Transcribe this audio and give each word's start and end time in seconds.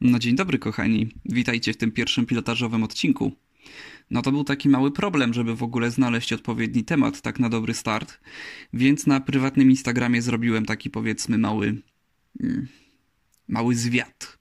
No 0.00 0.18
dzień 0.18 0.36
dobry 0.36 0.58
kochani, 0.58 1.08
witajcie 1.24 1.72
w 1.72 1.76
tym 1.76 1.92
pierwszym 1.92 2.26
pilotażowym 2.26 2.82
odcinku. 2.82 3.32
No 4.10 4.22
to 4.22 4.32
był 4.32 4.44
taki 4.44 4.68
mały 4.68 4.90
problem, 4.90 5.34
żeby 5.34 5.56
w 5.56 5.62
ogóle 5.62 5.90
znaleźć 5.90 6.32
odpowiedni 6.32 6.84
temat 6.84 7.20
tak 7.20 7.40
na 7.40 7.48
dobry 7.48 7.74
start, 7.74 8.20
więc 8.72 9.06
na 9.06 9.20
prywatnym 9.20 9.70
Instagramie 9.70 10.22
zrobiłem 10.22 10.66
taki 10.66 10.90
powiedzmy 10.90 11.38
mały... 11.38 11.82
Mm, 12.40 12.68
mały 13.48 13.74
zwiat. 13.74 14.38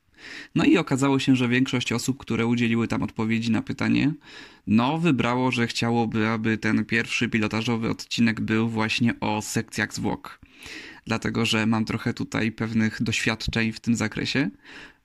No 0.55 0.65
i 0.65 0.77
okazało 0.77 1.19
się, 1.19 1.35
że 1.35 1.47
większość 1.47 1.91
osób, 1.91 2.17
które 2.17 2.45
udzieliły 2.45 2.87
tam 2.87 3.03
odpowiedzi 3.03 3.51
na 3.51 3.61
pytanie, 3.61 4.13
no 4.67 4.97
wybrało, 4.97 5.51
że 5.51 5.67
chciałoby, 5.67 6.27
aby 6.27 6.57
ten 6.57 6.85
pierwszy 6.85 7.29
pilotażowy 7.29 7.89
odcinek 7.89 8.41
był 8.41 8.69
właśnie 8.69 9.19
o 9.19 9.41
sekcjach 9.41 9.93
zwłok. 9.93 10.39
Dlatego, 11.05 11.45
że 11.45 11.65
mam 11.65 11.85
trochę 11.85 12.13
tutaj 12.13 12.51
pewnych 12.51 13.03
doświadczeń 13.03 13.71
w 13.71 13.79
tym 13.79 13.95
zakresie, 13.95 14.49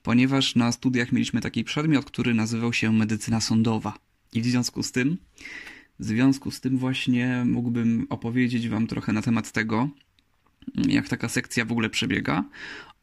ponieważ 0.02 0.56
na 0.56 0.72
studiach 0.72 1.12
mieliśmy 1.12 1.40
taki 1.40 1.64
przedmiot, 1.64 2.04
który 2.04 2.34
nazywał 2.34 2.72
się 2.72 2.92
medycyna 2.92 3.40
sądowa. 3.40 3.98
I 4.32 4.42
w 4.42 4.46
związku 4.46 4.82
z 4.82 4.92
tym, 4.92 5.16
w 5.98 6.04
związku 6.04 6.50
z 6.50 6.60
tym 6.60 6.78
właśnie 6.78 7.44
mógłbym 7.46 8.06
opowiedzieć 8.10 8.68
wam 8.68 8.86
trochę 8.86 9.12
na 9.12 9.22
temat 9.22 9.52
tego, 9.52 9.88
jak 10.88 11.08
taka 11.08 11.28
sekcja 11.28 11.64
w 11.64 11.72
ogóle 11.72 11.90
przebiega 11.90 12.44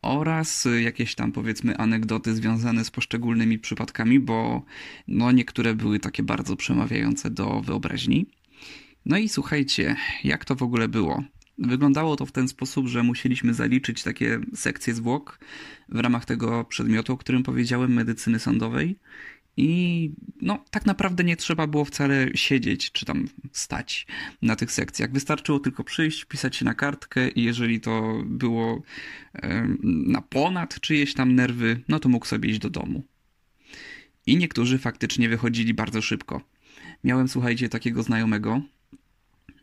oraz 0.02 0.68
jakieś 0.80 1.16
tam 1.16 1.32
powiedzmy 1.32 1.78
anegdoty 1.78 2.36
związane 2.36 2.86
z 2.86 2.92
poszczególnymi 2.92 3.60
przypadkami, 3.60 4.20
bo 4.20 4.66
no 5.08 5.32
niektóre 5.32 5.76
były 5.76 6.00
takie 6.00 6.24
bardzo 6.24 6.56
przemawiające 6.56 7.30
do 7.30 7.62
wyobraźni. 7.62 8.26
No 9.06 9.18
i 9.18 9.30
słuchajcie, 9.30 9.96
jak 10.24 10.46
to 10.46 10.56
w 10.56 10.64
ogóle 10.64 10.88
było? 10.88 11.24
Wyglądało 11.58 12.16
to 12.16 12.26
w 12.26 12.32
ten 12.32 12.48
sposób, 12.48 12.88
że 12.88 13.04
musieliśmy 13.04 13.54
zaliczyć 13.54 14.04
takie 14.04 14.40
sekcje 14.56 14.94
zwłok 14.94 15.40
w 15.90 16.00
ramach 16.00 16.26
tego 16.26 16.64
przedmiotu, 16.64 17.14
o 17.14 17.18
którym 17.18 17.44
powiedziałem, 17.44 17.94
medycyny 17.94 18.40
sądowej. 18.40 19.00
I 19.58 20.12
no, 20.42 20.66
tak 20.72 20.86
naprawdę 20.86 21.24
nie 21.24 21.38
trzeba 21.38 21.68
było 21.68 21.86
wcale 21.86 22.28
siedzieć 22.36 22.92
czy 22.92 23.06
tam 23.06 23.28
stać 23.52 24.08
na 24.42 24.56
tych 24.56 24.72
sekcjach. 24.72 25.12
Wystarczyło 25.12 25.60
tylko 25.60 25.84
przyjść, 25.84 26.26
pisać 26.26 26.56
się 26.56 26.66
na 26.66 26.74
kartkę 26.74 27.30
i 27.30 27.44
jeżeli 27.44 27.80
to 27.82 28.24
było 28.26 28.82
na 29.84 30.22
ponad 30.22 30.80
czyjeś 30.80 31.14
tam 31.14 31.36
nerwy, 31.36 31.82
no 31.88 32.00
to 32.00 32.10
mógł 32.10 32.26
sobie 32.26 32.50
iść 32.50 32.60
do 32.60 32.70
domu. 32.70 33.04
I 34.26 34.38
niektórzy 34.38 34.78
faktycznie 34.78 35.30
wychodzili 35.30 35.74
bardzo 35.74 36.02
szybko. 36.02 36.42
Miałem, 37.04 37.28
słuchajcie, 37.28 37.70
takiego 37.70 38.04
znajomego, 38.04 38.62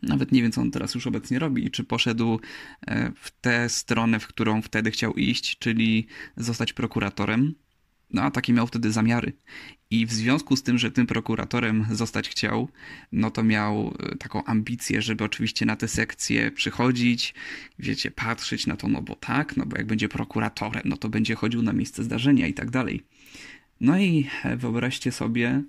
nawet 0.01 0.31
nie 0.31 0.41
wiem, 0.41 0.51
co 0.51 0.61
on 0.61 0.71
teraz 0.71 0.95
już 0.95 1.07
obecnie 1.07 1.39
robi, 1.39 1.71
czy 1.71 1.83
poszedł 1.83 2.39
e, 2.87 3.11
w 3.15 3.31
tę 3.31 3.69
stronę, 3.69 4.19
w 4.19 4.27
którą 4.27 4.61
wtedy 4.61 4.91
chciał 4.91 5.13
iść, 5.13 5.57
czyli 5.57 6.07
zostać 6.37 6.73
prokuratorem. 6.73 7.55
No 8.11 8.21
a 8.21 8.31
takie 8.31 8.53
miał 8.53 8.67
wtedy 8.67 8.91
zamiary. 8.91 9.33
I 9.89 10.05
w 10.05 10.13
związku 10.13 10.55
z 10.55 10.63
tym, 10.63 10.77
że 10.77 10.91
tym 10.91 11.07
prokuratorem 11.07 11.85
zostać 11.91 12.29
chciał, 12.29 12.69
no 13.11 13.31
to 13.31 13.43
miał 13.43 13.95
e, 13.99 14.15
taką 14.15 14.43
ambicję, 14.43 15.01
żeby 15.01 15.23
oczywiście 15.23 15.65
na 15.65 15.75
te 15.75 15.87
sekcje 15.87 16.51
przychodzić, 16.51 17.33
wiecie, 17.79 18.11
patrzeć 18.11 18.67
na 18.67 18.77
to, 18.77 18.87
no 18.87 19.01
bo 19.01 19.15
tak, 19.15 19.57
no 19.57 19.65
bo 19.65 19.77
jak 19.77 19.87
będzie 19.87 20.09
prokuratorem, 20.09 20.83
no 20.85 20.97
to 20.97 21.09
będzie 21.09 21.35
chodził 21.35 21.61
na 21.61 21.73
miejsce 21.73 22.03
zdarzenia 22.03 22.47
i 22.47 22.53
tak 22.53 22.69
dalej. 22.69 23.03
No 23.81 23.99
i 23.99 24.27
e, 24.43 24.57
wyobraźcie 24.57 25.11
sobie, 25.11 25.63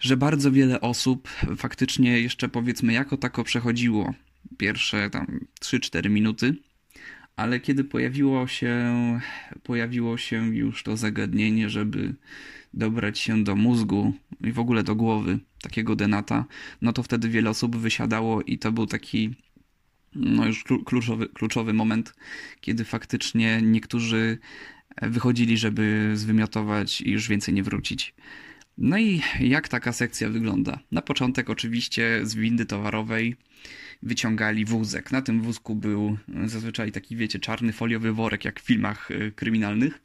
że 0.00 0.16
bardzo 0.16 0.52
wiele 0.52 0.80
osób 0.80 1.28
faktycznie 1.56 2.20
jeszcze 2.20 2.48
powiedzmy 2.48 2.92
jako 2.92 3.16
tako 3.16 3.44
przechodziło 3.44 4.14
pierwsze 4.58 5.10
tam 5.10 5.40
3-4 5.60 6.10
minuty, 6.10 6.56
ale 7.36 7.60
kiedy 7.60 7.84
pojawiło 7.84 8.46
się, 8.46 8.94
pojawiło 9.62 10.16
się 10.16 10.56
już 10.56 10.82
to 10.82 10.96
zagadnienie, 10.96 11.70
żeby 11.70 12.14
dobrać 12.74 13.18
się 13.18 13.44
do 13.44 13.56
mózgu 13.56 14.12
i 14.44 14.52
w 14.52 14.58
ogóle 14.58 14.82
do 14.82 14.94
głowy 14.94 15.38
takiego 15.62 15.96
denata, 15.96 16.44
no 16.82 16.92
to 16.92 17.02
wtedy 17.02 17.28
wiele 17.28 17.50
osób 17.50 17.76
wysiadało 17.76 18.42
i 18.42 18.58
to 18.58 18.72
był 18.72 18.86
taki 18.86 19.34
no 20.14 20.46
już 20.46 20.64
kluczowy, 20.84 21.28
kluczowy 21.28 21.72
moment, 21.72 22.14
kiedy 22.60 22.84
faktycznie 22.84 23.62
niektórzy 23.62 24.38
wychodzili, 25.02 25.58
żeby 25.58 26.12
zwymiotować 26.14 27.00
i 27.00 27.10
już 27.10 27.28
więcej 27.28 27.54
nie 27.54 27.62
wrócić. 27.62 28.14
No 28.78 28.98
i 28.98 29.20
jak 29.40 29.68
taka 29.68 29.92
sekcja 29.92 30.30
wygląda? 30.30 30.78
Na 30.92 31.02
początek 31.02 31.50
oczywiście 31.50 32.20
z 32.22 32.34
windy 32.34 32.66
towarowej 32.66 33.36
wyciągali 34.02 34.64
wózek. 34.64 35.12
Na 35.12 35.22
tym 35.22 35.42
wózku 35.42 35.74
był 35.74 36.18
zazwyczaj 36.46 36.92
taki, 36.92 37.16
wiecie, 37.16 37.38
czarny 37.38 37.72
foliowy 37.72 38.12
worek, 38.12 38.44
jak 38.44 38.60
w 38.60 38.64
filmach 38.64 39.10
y, 39.10 39.32
kryminalnych. 39.36 40.00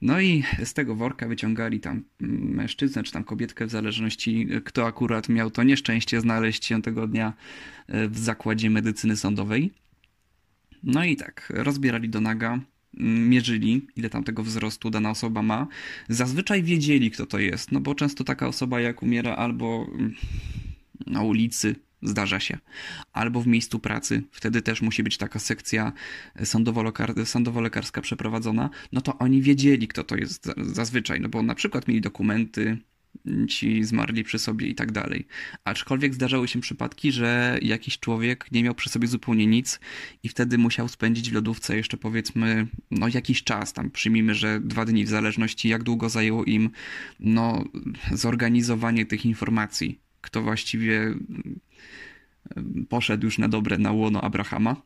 No 0.00 0.20
i 0.20 0.44
z 0.64 0.74
tego 0.74 0.94
worka 0.94 1.28
wyciągali 1.28 1.80
tam 1.80 2.04
mężczyznę 2.20 3.02
czy 3.02 3.12
tam 3.12 3.24
kobietkę, 3.24 3.66
w 3.66 3.70
zależności 3.70 4.48
y, 4.52 4.60
kto 4.60 4.86
akurat 4.86 5.28
miał 5.28 5.50
to 5.50 5.62
nieszczęście 5.62 6.20
znaleźć 6.20 6.64
się 6.64 6.82
tego 6.82 7.06
dnia 7.06 7.32
w 7.88 8.18
zakładzie 8.18 8.70
medycyny 8.70 9.16
sądowej. 9.16 9.72
No 10.82 11.04
i 11.04 11.16
tak, 11.16 11.52
rozbierali 11.56 12.08
do 12.08 12.20
naga, 12.20 12.60
mierzyli, 12.94 13.86
ile 13.96 14.10
tam 14.10 14.24
tego 14.24 14.42
wzrostu 14.42 14.90
dana 14.90 15.10
osoba 15.10 15.42
ma, 15.42 15.66
zazwyczaj 16.08 16.62
wiedzieli, 16.62 17.10
kto 17.10 17.26
to 17.26 17.38
jest, 17.38 17.72
no 17.72 17.80
bo 17.80 17.94
często 17.94 18.24
taka 18.24 18.48
osoba 18.48 18.80
jak 18.80 19.02
umiera 19.02 19.36
albo 19.36 19.86
mm, 19.94 20.14
na 21.06 21.22
ulicy, 21.22 21.76
zdarza 22.02 22.40
się, 22.40 22.58
albo 23.12 23.40
w 23.40 23.46
miejscu 23.46 23.78
pracy, 23.78 24.22
wtedy 24.30 24.62
też 24.62 24.82
musi 24.82 25.02
być 25.02 25.16
taka 25.16 25.38
sekcja 25.38 25.92
sądowo-lekarska 27.24 28.00
przeprowadzona, 28.00 28.70
no 28.92 29.00
to 29.00 29.18
oni 29.18 29.42
wiedzieli, 29.42 29.88
kto 29.88 30.04
to 30.04 30.16
jest 30.16 30.52
zazwyczaj, 30.56 31.20
no 31.20 31.28
bo 31.28 31.42
na 31.42 31.54
przykład 31.54 31.88
mieli 31.88 32.00
dokumenty, 32.00 32.78
ci 33.48 33.84
zmarli 33.84 34.24
przy 34.24 34.38
sobie 34.38 34.66
i 34.66 34.74
tak 34.74 34.92
dalej. 34.92 35.26
Aczkolwiek 35.64 36.14
zdarzały 36.14 36.48
się 36.48 36.60
przypadki, 36.60 37.12
że 37.12 37.58
jakiś 37.62 37.98
człowiek 37.98 38.52
nie 38.52 38.62
miał 38.62 38.74
przy 38.74 38.90
sobie 38.90 39.08
zupełnie 39.08 39.46
nic 39.46 39.80
i 40.22 40.28
wtedy 40.28 40.58
musiał 40.58 40.88
spędzić 40.88 41.30
w 41.30 41.34
lodówce 41.34 41.76
jeszcze 41.76 41.96
powiedzmy 41.96 42.66
no 42.90 43.08
jakiś 43.08 43.44
czas, 43.44 43.72
tam 43.72 43.90
przyjmijmy, 43.90 44.34
że 44.34 44.60
dwa 44.60 44.84
dni 44.84 45.04
w 45.04 45.08
zależności 45.08 45.68
jak 45.68 45.82
długo 45.82 46.08
zajęło 46.08 46.44
im 46.44 46.70
no 47.20 47.64
zorganizowanie 48.12 49.06
tych 49.06 49.26
informacji, 49.26 49.98
kto 50.20 50.42
właściwie 50.42 51.00
mm, 51.00 51.60
poszedł 52.88 53.24
już 53.24 53.38
na 53.38 53.48
dobre 53.48 53.78
na 53.78 53.92
łono 53.92 54.20
Abrahama. 54.20 54.76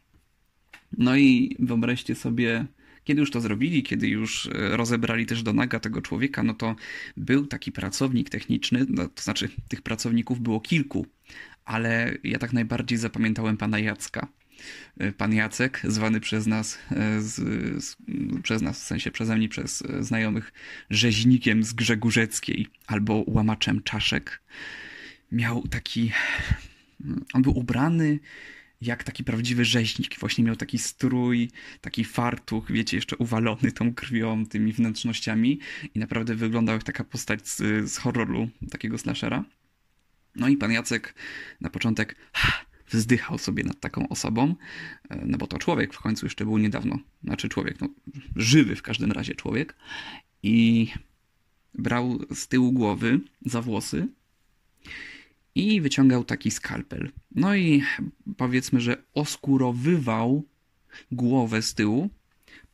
No 0.98 1.16
i 1.16 1.56
wyobraźcie 1.58 2.14
sobie 2.14 2.66
kiedy 3.04 3.20
już 3.20 3.30
to 3.30 3.40
zrobili, 3.40 3.82
kiedy 3.82 4.08
już 4.08 4.46
e, 4.46 4.76
rozebrali 4.76 5.26
też 5.26 5.42
do 5.42 5.52
naga 5.52 5.80
tego 5.80 6.02
człowieka, 6.02 6.42
no 6.42 6.54
to 6.54 6.76
był 7.16 7.46
taki 7.46 7.72
pracownik 7.72 8.30
techniczny, 8.30 8.86
no, 8.88 9.08
to 9.08 9.22
znaczy 9.22 9.48
tych 9.68 9.82
pracowników 9.82 10.40
było 10.40 10.60
kilku, 10.60 11.06
ale 11.64 12.14
ja 12.24 12.38
tak 12.38 12.52
najbardziej 12.52 12.98
zapamiętałem 12.98 13.56
pana 13.56 13.78
Jacka. 13.78 14.28
E, 14.98 15.12
pan 15.12 15.34
Jacek, 15.34 15.80
zwany 15.84 16.20
przez 16.20 16.46
nas, 16.46 16.78
e, 16.90 17.20
z, 17.20 17.34
z, 17.84 17.96
przez 18.42 18.62
nas, 18.62 18.80
w 18.80 18.84
sensie 18.84 19.10
przeze 19.10 19.36
mnie, 19.36 19.48
przez 19.48 19.82
znajomych, 20.00 20.52
rzeźnikiem 20.90 21.64
z 21.64 21.72
Grzegórzeckiej 21.72 22.66
albo 22.86 23.24
łamaczem 23.26 23.82
czaszek, 23.82 24.42
miał 25.32 25.68
taki. 25.68 26.12
On 27.32 27.42
był 27.42 27.58
ubrany 27.58 28.18
jak 28.80 29.04
taki 29.04 29.24
prawdziwy 29.24 29.64
rzeźnik. 29.64 30.18
Właśnie 30.18 30.44
miał 30.44 30.56
taki 30.56 30.78
strój, 30.78 31.50
taki 31.80 32.04
fartuch, 32.04 32.72
wiecie, 32.72 32.96
jeszcze 32.96 33.16
uwalony 33.16 33.72
tą 33.72 33.94
krwią, 33.94 34.46
tymi 34.46 34.72
wnętrznościami 34.72 35.58
i 35.94 35.98
naprawdę 35.98 36.34
wyglądał 36.34 36.74
jak 36.74 36.82
taka 36.82 37.04
postać 37.04 37.48
z, 37.48 37.90
z 37.90 37.98
horroru, 37.98 38.48
takiego 38.70 38.98
slashera. 38.98 39.44
No 40.36 40.48
i 40.48 40.56
pan 40.56 40.72
Jacek 40.72 41.14
na 41.60 41.70
początek 41.70 42.16
ha, 42.32 42.64
wzdychał 42.88 43.38
sobie 43.38 43.64
nad 43.64 43.80
taką 43.80 44.08
osobą, 44.08 44.54
e, 45.08 45.22
no 45.26 45.38
bo 45.38 45.46
to 45.46 45.58
człowiek 45.58 45.94
w 45.94 46.00
końcu 46.00 46.26
jeszcze 46.26 46.44
był 46.44 46.58
niedawno, 46.58 46.98
znaczy 47.24 47.48
człowiek, 47.48 47.80
no 47.80 47.88
żywy 48.36 48.76
w 48.76 48.82
każdym 48.82 49.12
razie 49.12 49.34
człowiek 49.34 49.76
i 50.42 50.88
brał 51.74 52.18
z 52.34 52.48
tyłu 52.48 52.72
głowy 52.72 53.20
za 53.46 53.62
włosy 53.62 54.08
i 55.54 55.80
wyciągał 55.80 56.24
taki 56.24 56.50
skalpel. 56.50 57.12
No 57.34 57.54
i 57.54 57.82
powiedzmy, 58.36 58.80
że 58.80 58.96
oskurowywał 59.14 60.44
głowę 61.12 61.62
z 61.62 61.74
tyłu, 61.74 62.10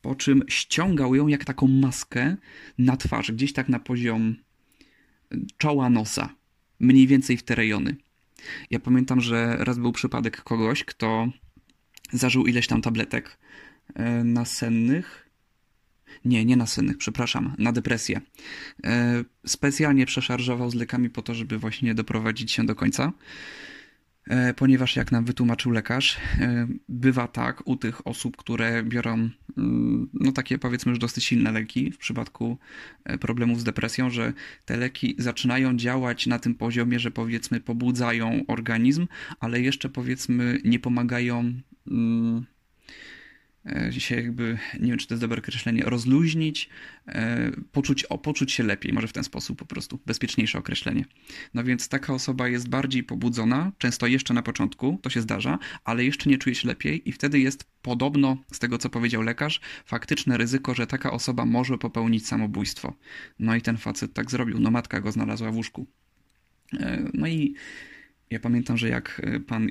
po 0.03 0.15
czym 0.15 0.43
ściągał 0.49 1.15
ją 1.15 1.29
jak 1.29 1.44
taką 1.44 1.67
maskę 1.67 2.37
na 2.79 2.97
twarz, 2.97 3.32
gdzieś 3.32 3.53
tak 3.53 3.69
na 3.69 3.79
poziom 3.79 4.37
czoła 5.56 5.91
nosa, 5.91 6.35
mniej 6.81 7.06
więcej 7.06 7.37
w 7.37 7.43
te 7.43 7.55
rejony. 7.55 7.97
Ja 8.71 8.81
pamiętam, 8.81 9.21
że 9.21 9.56
raz 9.61 9.79
był 9.79 9.93
przypadek 9.93 10.43
kogoś, 10.43 10.85
kto 10.85 11.29
zażył 12.12 12.47
ileś 12.47 12.67
tam 12.67 12.82
tabletek 12.82 13.38
e, 13.94 14.25
nasennych 14.25 15.30
nie, 16.25 16.45
nie 16.45 16.57
na 16.57 16.67
sennych, 16.67 16.99
przepraszam, 16.99 17.55
na 17.59 17.73
depresję. 17.73 18.21
E, 18.85 19.25
specjalnie 19.47 20.07
przeszarżował 20.07 20.71
z 20.71 20.75
lekami 20.75 21.11
po 21.11 21.23
to, 21.23 21.35
żeby 21.35 21.59
właśnie 21.59 21.95
doprowadzić 21.95 22.53
się 22.53 22.67
do 22.67 22.75
końca. 22.75 23.12
E, 24.27 24.55
ponieważ 24.55 24.97
jak 24.97 25.12
nam 25.12 25.25
wytłumaczył 25.25 25.73
lekarz, 25.73 26.17
e, 26.41 26.67
bywa 26.89 27.29
tak 27.29 27.62
u 27.65 27.77
tych 27.77 28.07
osób, 28.07 28.37
które 28.37 28.83
biorą 28.83 29.31
no 30.15 30.33
takie 30.33 30.59
powiedzmy 30.59 30.91
już 30.91 30.99
dosyć 30.99 31.25
silne 31.25 31.53
leki 31.53 31.91
w 31.91 31.99
przypadku 31.99 32.59
problemów 33.21 33.61
z 33.61 33.65
depresją, 33.65 34.11
że 34.11 34.33
te 34.65 34.77
leki 34.77 35.15
zaczynają 35.19 35.77
działać 35.77 36.27
na 36.27 36.39
tym 36.39 36.55
poziomie, 36.55 36.99
że 36.99 37.11
powiedzmy 37.11 37.61
pobudzają 37.61 38.45
organizm, 38.49 39.06
ale 39.41 39.61
jeszcze 39.61 39.89
powiedzmy 39.89 40.61
nie 40.65 40.79
pomagają 40.79 41.53
mm, 41.87 42.47
się 43.99 44.17
jakby, 44.17 44.58
nie 44.81 44.88
wiem 44.88 44.99
czy 44.99 45.06
to 45.06 45.14
jest 45.14 45.22
dobre 45.22 45.38
określenie, 45.38 45.82
rozluźnić, 45.82 46.69
e, 47.06 47.50
poczuć, 47.72 48.05
o, 48.05 48.19
poczuć 48.19 48.52
się 48.52 48.62
lepiej, 48.62 48.93
może 48.93 49.08
w 49.08 49.12
ten 49.12 49.25
sposób 49.25 49.58
po 49.58 49.67
prostu, 49.67 49.99
bezpieczniejsze 50.06 50.58
określenie. 50.58 51.05
No 51.55 51.64
więc 51.64 51.88
taka 51.88 52.14
osoba 52.14 52.49
jest 52.49 52.69
bardziej 52.69 53.05
pobudzona, 53.05 53.72
często 53.78 54.06
jeszcze 54.06 54.34
na 54.34 54.43
początku, 54.43 54.99
to 55.02 55.11
się 55.11 55.20
zdarza, 55.20 55.58
ale 55.84 56.05
jeszcze 56.05 56.31
nie 56.31 56.38
czuje 56.38 56.55
się 56.55 56.69
lepiej 56.69 57.08
i 57.08 57.12
wtedy 57.12 57.40
jest 57.40 57.64
podobno, 57.82 58.37
z 58.52 58.58
tego 58.58 58.78
co 58.78 58.90
powiedział 58.90 59.22
lekarz, 59.22 59.61
faktyczne 59.84 60.37
ryzyko, 60.37 60.75
że 60.75 60.87
taka 60.87 61.12
osoba 61.12 61.44
może 61.44 61.78
popełnić 61.78 62.26
samobójstwo. 62.26 62.94
No 63.38 63.56
i 63.56 63.62
ten 63.62 63.76
facet 63.76 64.12
tak 64.12 64.31
zrobił, 64.31 64.61
no 64.61 64.70
matka 64.70 65.00
go 65.00 65.12
znalazła 65.12 65.50
w 65.50 65.56
łóżku. 65.56 65.87
E, 66.72 67.11
no 67.14 67.26
i 67.26 67.55
ja 68.31 68.40
pamiętam, 68.40 68.76
że 68.76 68.88
jak 68.88 69.22
pan 69.46 69.69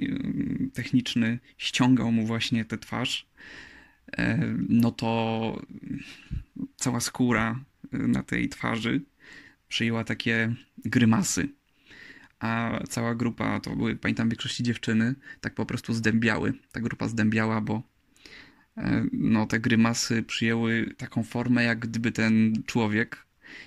techniczny 0.74 1.40
ściągał 1.58 2.12
mu 2.12 2.26
właśnie 2.26 2.66
tę 2.66 2.78
twarz, 2.78 3.30
E, 3.30 3.69
no 4.70 4.92
to 4.92 5.62
cała 6.76 7.00
skóra 7.00 7.60
na 7.92 8.24
tej 8.24 8.50
twarzy 8.50 9.02
przyjęła 9.68 10.04
takie 10.04 10.56
grymasy. 10.86 11.50
A 12.40 12.80
cała 12.90 13.16
grupa, 13.16 13.60
to 13.60 13.76
były, 13.76 13.96
pamiętam, 13.96 14.28
w 14.28 14.32
większości 14.32 14.64
dziewczyny, 14.64 15.16
tak 15.42 15.56
po 15.56 15.66
prostu 15.66 15.94
zdębiały. 15.94 16.54
Ta 16.72 16.80
grupa 16.80 17.08
zdębiała, 17.08 17.62
bo 17.62 17.82
e, 18.78 19.06
no, 19.12 19.46
te 19.46 19.60
grymasy 19.60 20.24
przyjęły 20.24 20.94
taką 20.98 21.24
formę, 21.24 21.64
jak 21.64 21.80
gdyby 21.80 22.12
ten 22.12 22.54
człowiek 22.66 23.26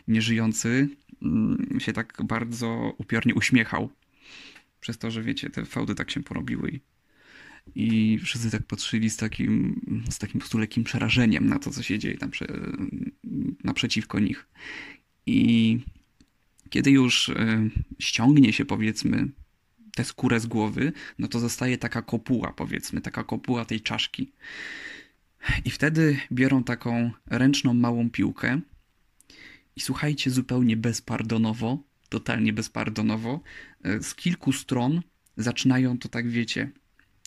nieżyjący 0.08 0.88
mm, 1.22 1.80
się 1.80 1.92
tak 1.92 2.22
bardzo 2.24 2.94
upiornie 2.98 3.34
uśmiechał. 3.34 3.90
Przez 4.80 4.98
to, 4.98 5.10
że 5.10 5.22
wiecie, 5.22 5.50
te 5.50 5.64
fałdy 5.64 5.94
tak 5.94 6.10
się 6.10 6.22
porobiły 6.22 6.70
i 6.70 6.80
i 7.74 8.18
wszyscy 8.18 8.50
tak 8.50 8.62
patrzyli 8.62 9.10
z 9.10 9.16
takim, 9.16 9.80
z 10.10 10.18
takim 10.18 10.32
po 10.32 10.38
prostu 10.38 10.58
lekkim 10.58 10.84
przerażeniem 10.84 11.46
na 11.46 11.58
to, 11.58 11.70
co 11.70 11.82
się 11.82 11.98
dzieje 11.98 12.18
tam 12.18 12.30
prze, 12.30 12.46
naprzeciwko 13.64 14.18
nich. 14.18 14.46
I 15.26 15.78
kiedy 16.70 16.90
już 16.90 17.28
e, 17.28 17.68
ściągnie 17.98 18.52
się, 18.52 18.64
powiedzmy, 18.64 19.28
tę 19.94 20.04
skórę 20.04 20.40
z 20.40 20.46
głowy, 20.46 20.92
no 21.18 21.28
to 21.28 21.40
zostaje 21.40 21.78
taka 21.78 22.02
kopuła, 22.02 22.52
powiedzmy, 22.52 23.00
taka 23.00 23.24
kopuła 23.24 23.64
tej 23.64 23.80
czaszki. 23.80 24.32
I 25.64 25.70
wtedy 25.70 26.18
biorą 26.32 26.64
taką 26.64 27.10
ręczną 27.26 27.74
małą 27.74 28.10
piłkę 28.10 28.60
i 29.76 29.80
słuchajcie, 29.80 30.30
zupełnie 30.30 30.76
bezpardonowo, 30.76 31.78
totalnie 32.08 32.52
bezpardonowo, 32.52 33.40
e, 33.82 34.02
z 34.02 34.14
kilku 34.14 34.52
stron 34.52 35.02
zaczynają 35.36 35.98
to 35.98 36.08
tak, 36.08 36.28
wiecie, 36.28 36.70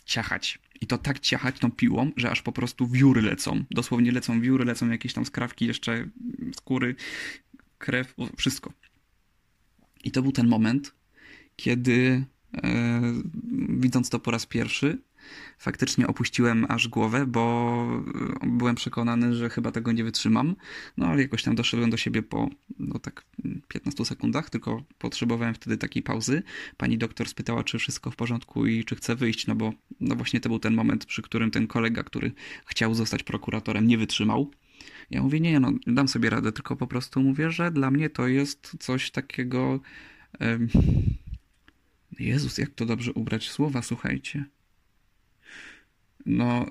ciachać. 0.05 0.59
I 0.81 0.87
to 0.87 0.97
tak 0.97 1.19
ciachać 1.19 1.59
tą 1.59 1.71
piłą, 1.71 2.11
że 2.17 2.31
aż 2.31 2.41
po 2.41 2.51
prostu 2.51 2.87
wióry 2.87 3.21
lecą. 3.21 3.63
Dosłownie 3.71 4.11
lecą 4.11 4.41
wióry, 4.41 4.65
lecą 4.65 4.89
jakieś 4.89 5.13
tam 5.13 5.25
skrawki, 5.25 5.65
jeszcze 5.65 6.07
skóry, 6.55 6.95
krew, 7.77 8.15
wszystko. 8.37 8.73
I 10.03 10.11
to 10.11 10.21
był 10.21 10.31
ten 10.31 10.47
moment, 10.47 10.93
kiedy 11.55 12.25
e, 12.53 13.01
widząc 13.69 14.09
to 14.09 14.19
po 14.19 14.31
raz 14.31 14.45
pierwszy, 14.45 14.97
faktycznie 15.57 16.07
opuściłem 16.07 16.65
aż 16.69 16.87
głowę, 16.87 17.25
bo 17.25 18.03
e, 18.41 18.47
byłem 18.47 18.75
przekonany, 18.75 19.35
że 19.35 19.49
chyba 19.49 19.71
tego 19.71 19.91
nie 19.91 20.03
wytrzymam. 20.03 20.55
No 20.97 21.07
ale 21.07 21.21
jakoś 21.21 21.43
tam 21.43 21.55
doszedłem 21.55 21.89
do 21.89 21.97
siebie 21.97 22.23
po 22.23 22.49
no 22.79 22.99
tak 22.99 23.23
15 23.67 24.05
sekundach, 24.05 24.49
tylko 24.49 24.83
potrzebowałem 24.97 25.53
wtedy 25.53 25.77
takiej 25.77 26.03
pauzy. 26.03 26.43
Pani 26.77 26.97
doktor 26.97 27.29
spytała, 27.29 27.63
czy 27.63 27.77
wszystko 27.77 28.11
w 28.11 28.15
porządku 28.15 28.65
i 28.65 28.85
czy 28.85 28.95
chcę 28.95 29.15
wyjść, 29.15 29.47
no 29.47 29.55
bo 29.55 29.73
no 29.99 30.15
właśnie 30.15 30.39
to 30.39 30.49
był 30.49 30.59
ten 30.59 30.73
moment, 30.73 31.05
przy 31.05 31.21
którym 31.21 31.51
ten 31.51 31.67
kolega, 31.67 32.03
który 32.03 32.31
chciał 32.65 32.93
zostać 32.93 33.23
prokuratorem, 33.23 33.87
nie 33.87 33.97
wytrzymał. 33.97 34.51
Ja 35.11 35.23
mówię, 35.23 35.39
nie, 35.39 35.59
no 35.59 35.71
dam 35.87 36.07
sobie 36.07 36.29
radę, 36.29 36.51
tylko 36.51 36.75
po 36.75 36.87
prostu 36.87 37.21
mówię, 37.21 37.51
że 37.51 37.71
dla 37.71 37.91
mnie 37.91 38.09
to 38.09 38.27
jest 38.27 38.77
coś 38.79 39.11
takiego... 39.11 39.79
Jezus, 42.19 42.57
jak 42.57 42.69
to 42.69 42.85
dobrze 42.85 43.13
ubrać 43.13 43.49
słowa, 43.49 43.81
słuchajcie 43.81 44.45
no 46.25 46.65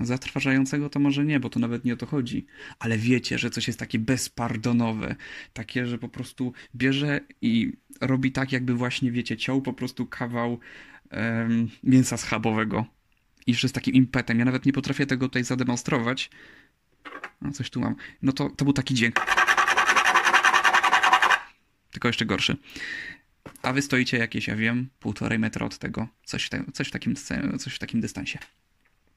zatrważającego 0.00 0.88
to 0.88 1.00
może 1.00 1.24
nie, 1.24 1.40
bo 1.40 1.50
to 1.50 1.60
nawet 1.60 1.84
nie 1.84 1.94
o 1.94 1.96
to 1.96 2.06
chodzi, 2.06 2.46
ale 2.78 2.98
wiecie, 2.98 3.38
że 3.38 3.50
coś 3.50 3.66
jest 3.66 3.78
takie 3.78 3.98
bezpardonowe, 3.98 5.16
takie, 5.52 5.86
że 5.86 5.98
po 5.98 6.08
prostu 6.08 6.52
bierze 6.76 7.20
i 7.42 7.72
robi 8.00 8.32
tak, 8.32 8.52
jakby 8.52 8.74
właśnie, 8.74 9.12
wiecie, 9.12 9.36
ciął 9.36 9.62
po 9.62 9.72
prostu 9.72 10.06
kawał 10.06 10.58
um, 11.12 11.68
mięsa 11.82 12.16
schabowego. 12.16 12.86
I 13.46 13.50
jeszcze 13.50 13.68
z 13.68 13.72
takim 13.72 13.94
impetem. 13.94 14.38
Ja 14.38 14.44
nawet 14.44 14.66
nie 14.66 14.72
potrafię 14.72 15.06
tego 15.06 15.26
tutaj 15.28 15.44
zademonstrować. 15.44 16.30
No, 17.42 17.52
coś 17.52 17.70
tu 17.70 17.80
mam. 17.80 17.94
No 18.22 18.32
to, 18.32 18.50
to 18.50 18.64
był 18.64 18.74
taki 18.74 18.94
dźwięk. 18.94 19.26
Tylko 21.90 22.08
jeszcze 22.08 22.26
gorszy. 22.26 22.56
A 23.62 23.72
wy 23.72 23.82
stoicie 23.82 24.18
jakieś, 24.18 24.46
ja 24.46 24.56
wiem, 24.56 24.88
półtorej 25.00 25.38
metra 25.38 25.66
od 25.66 25.78
tego. 25.78 26.08
Coś 26.24 26.44
w, 26.44 26.48
te, 26.48 26.64
coś 26.72 26.88
w, 26.88 26.90
takim, 26.90 27.14
coś 27.58 27.74
w 27.74 27.78
takim 27.78 28.00
dystansie. 28.00 28.38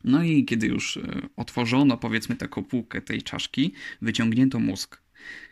No 0.04 0.24
i 0.24 0.46
kiedy 0.46 0.68
już 0.68 0.98
e, 0.98 1.22
otworzono, 1.36 1.98
powiedzmy, 1.98 2.36
tę 2.36 2.48
kopułkę 2.48 3.02
tej 3.02 3.22
czaszki, 3.22 3.74
wyciągnięto 4.02 4.60
mózg. 4.60 5.02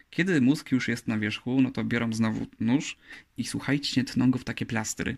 Kiedy 0.09 0.41
mózg 0.41 0.71
już 0.71 0.87
jest 0.87 1.07
na 1.07 1.19
wierzchu, 1.19 1.61
no 1.61 1.71
to 1.71 1.83
biorą 1.83 2.13
znowu 2.13 2.47
nóż 2.59 2.97
i 3.37 3.43
słuchajcie, 3.43 4.03
tną 4.03 4.31
go 4.31 4.39
w 4.39 4.43
takie 4.43 4.65
plastry. 4.65 5.17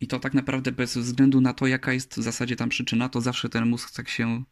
I 0.00 0.06
to 0.06 0.18
tak 0.18 0.34
naprawdę 0.34 0.72
bez 0.72 0.96
względu 0.96 1.40
na 1.40 1.54
to, 1.54 1.66
jaka 1.66 1.92
jest 1.92 2.14
w 2.14 2.22
zasadzie 2.22 2.56
tam 2.56 2.68
przyczyna, 2.68 3.08
to 3.08 3.20
zawsze 3.20 3.48
ten 3.48 3.66
mózg 3.66 3.96
tak 3.96 4.08
się, 4.08 4.44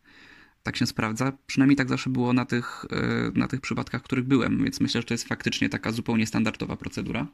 tak 0.63 0.77
się 0.77 0.87
sprawdza. 0.87 1.33
Przynajmniej 1.47 1.77
tak 1.77 1.89
zawsze 1.89 2.11
było 2.11 2.33
na 2.33 2.45
tych, 2.45 2.85
e, 2.91 3.31
na 3.35 3.49
tych 3.49 3.61
przypadkach, 3.61 4.01
w 4.01 4.05
których 4.05 4.25
byłem, 4.25 4.65
więc 4.65 4.81
myślę, 4.81 5.01
że 5.01 5.07
to 5.07 5.15
jest 5.15 5.29
faktycznie 5.29 5.69
taka 5.69 5.93
zupełnie 5.93 6.27
standardowa 6.27 6.77
procedura, 6.77 7.27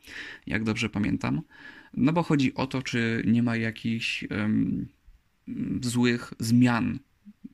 jak 0.46 0.64
dobrze 0.64 0.88
pamiętam. 0.88 1.42
No 1.94 2.12
bo 2.12 2.22
chodzi 2.22 2.54
o 2.54 2.66
to, 2.66 2.82
czy 2.82 3.22
nie 3.26 3.42
ma 3.42 3.56
jakichś. 3.56 4.24
Um, 4.30 4.88
złych 5.82 6.32
zmian 6.38 6.98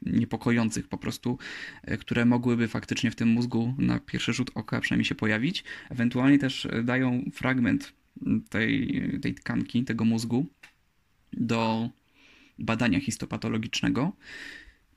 niepokojących 0.03 0.89
po 0.89 0.99
prostu, 0.99 1.39
e, 1.83 1.97
które 1.97 2.25
mogłyby 2.25 2.69
faktycznie 2.69 3.11
w 3.11 3.17
tym 3.17 3.29
mózgu 3.29 3.75
na 3.79 3.99
pierwszy 3.99 4.33
rzut 4.33 4.51
oka 4.55 4.81
przynajmniej 4.81 5.05
się 5.05 5.15
pojawić. 5.15 5.65
Ewentualnie 5.91 6.39
też 6.39 6.67
e, 6.67 6.83
dają 6.83 7.31
fragment 7.33 7.93
tej, 8.49 9.03
tej 9.23 9.35
tkanki, 9.35 9.85
tego 9.85 10.05
mózgu 10.05 10.47
do 11.33 11.91
badania 12.59 13.01
histopatologicznego. 13.01 14.13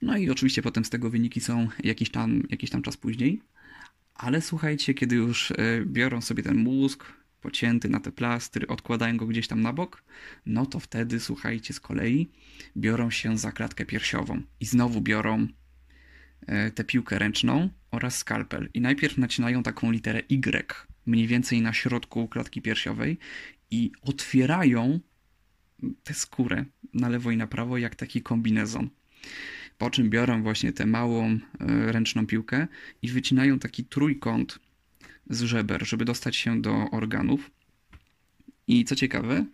No 0.02 0.16
i 0.16 0.30
oczywiście 0.30 0.62
potem 0.62 0.84
z 0.84 0.90
tego 0.90 1.10
wyniki 1.10 1.40
są 1.40 1.68
jakiś 1.84 2.10
tam, 2.10 2.42
jakiś 2.50 2.70
tam 2.70 2.82
czas 2.82 2.96
później. 2.96 3.40
Ale 4.14 4.40
słuchajcie, 4.40 4.94
kiedy 4.94 5.16
już 5.16 5.50
e, 5.50 5.54
biorą 5.86 6.20
sobie 6.20 6.42
ten 6.42 6.56
mózg, 6.56 7.04
pocięty 7.44 7.88
na 7.88 8.00
te 8.00 8.12
plastry, 8.12 8.66
odkładają 8.66 9.16
go 9.16 9.26
gdzieś 9.26 9.48
tam 9.48 9.60
na 9.60 9.72
bok, 9.72 10.02
no 10.46 10.66
to 10.66 10.80
wtedy, 10.80 11.20
słuchajcie, 11.20 11.74
z 11.74 11.80
kolei 11.80 12.30
biorą 12.76 13.10
się 13.10 13.38
za 13.38 13.52
klatkę 13.52 13.84
piersiową 13.84 14.42
i 14.60 14.66
znowu 14.66 15.00
biorą 15.00 15.46
e, 16.46 16.70
tę 16.70 16.84
piłkę 16.84 17.18
ręczną 17.18 17.68
oraz 17.90 18.18
skalpel. 18.18 18.68
I 18.74 18.80
najpierw 18.80 19.18
nacinają 19.18 19.62
taką 19.62 19.90
literę 19.90 20.22
Y, 20.30 20.64
mniej 21.06 21.26
więcej 21.26 21.62
na 21.62 21.72
środku 21.72 22.28
klatki 22.28 22.62
piersiowej 22.62 23.18
i 23.70 23.92
otwierają 24.02 25.00
tę 26.04 26.14
skórę 26.14 26.64
na 26.94 27.08
lewo 27.08 27.30
i 27.30 27.36
na 27.36 27.46
prawo 27.46 27.78
jak 27.78 27.94
taki 27.94 28.22
kombinezon. 28.22 28.90
Po 29.78 29.90
czym 29.90 30.10
biorą 30.10 30.42
właśnie 30.42 30.72
tę 30.72 30.86
małą 30.86 31.24
e, 31.28 31.38
ręczną 31.92 32.26
piłkę 32.26 32.66
i 33.02 33.08
wycinają 33.08 33.58
taki 33.58 33.84
trójkąt 33.84 34.58
z 35.30 35.42
żeber, 35.42 35.86
żeby 35.86 36.04
dostać 36.04 36.36
się 36.36 36.62
do 36.62 36.90
organów. 36.90 37.50
I 38.68 38.84
co 38.84 38.96
ciekawe, 38.96 39.44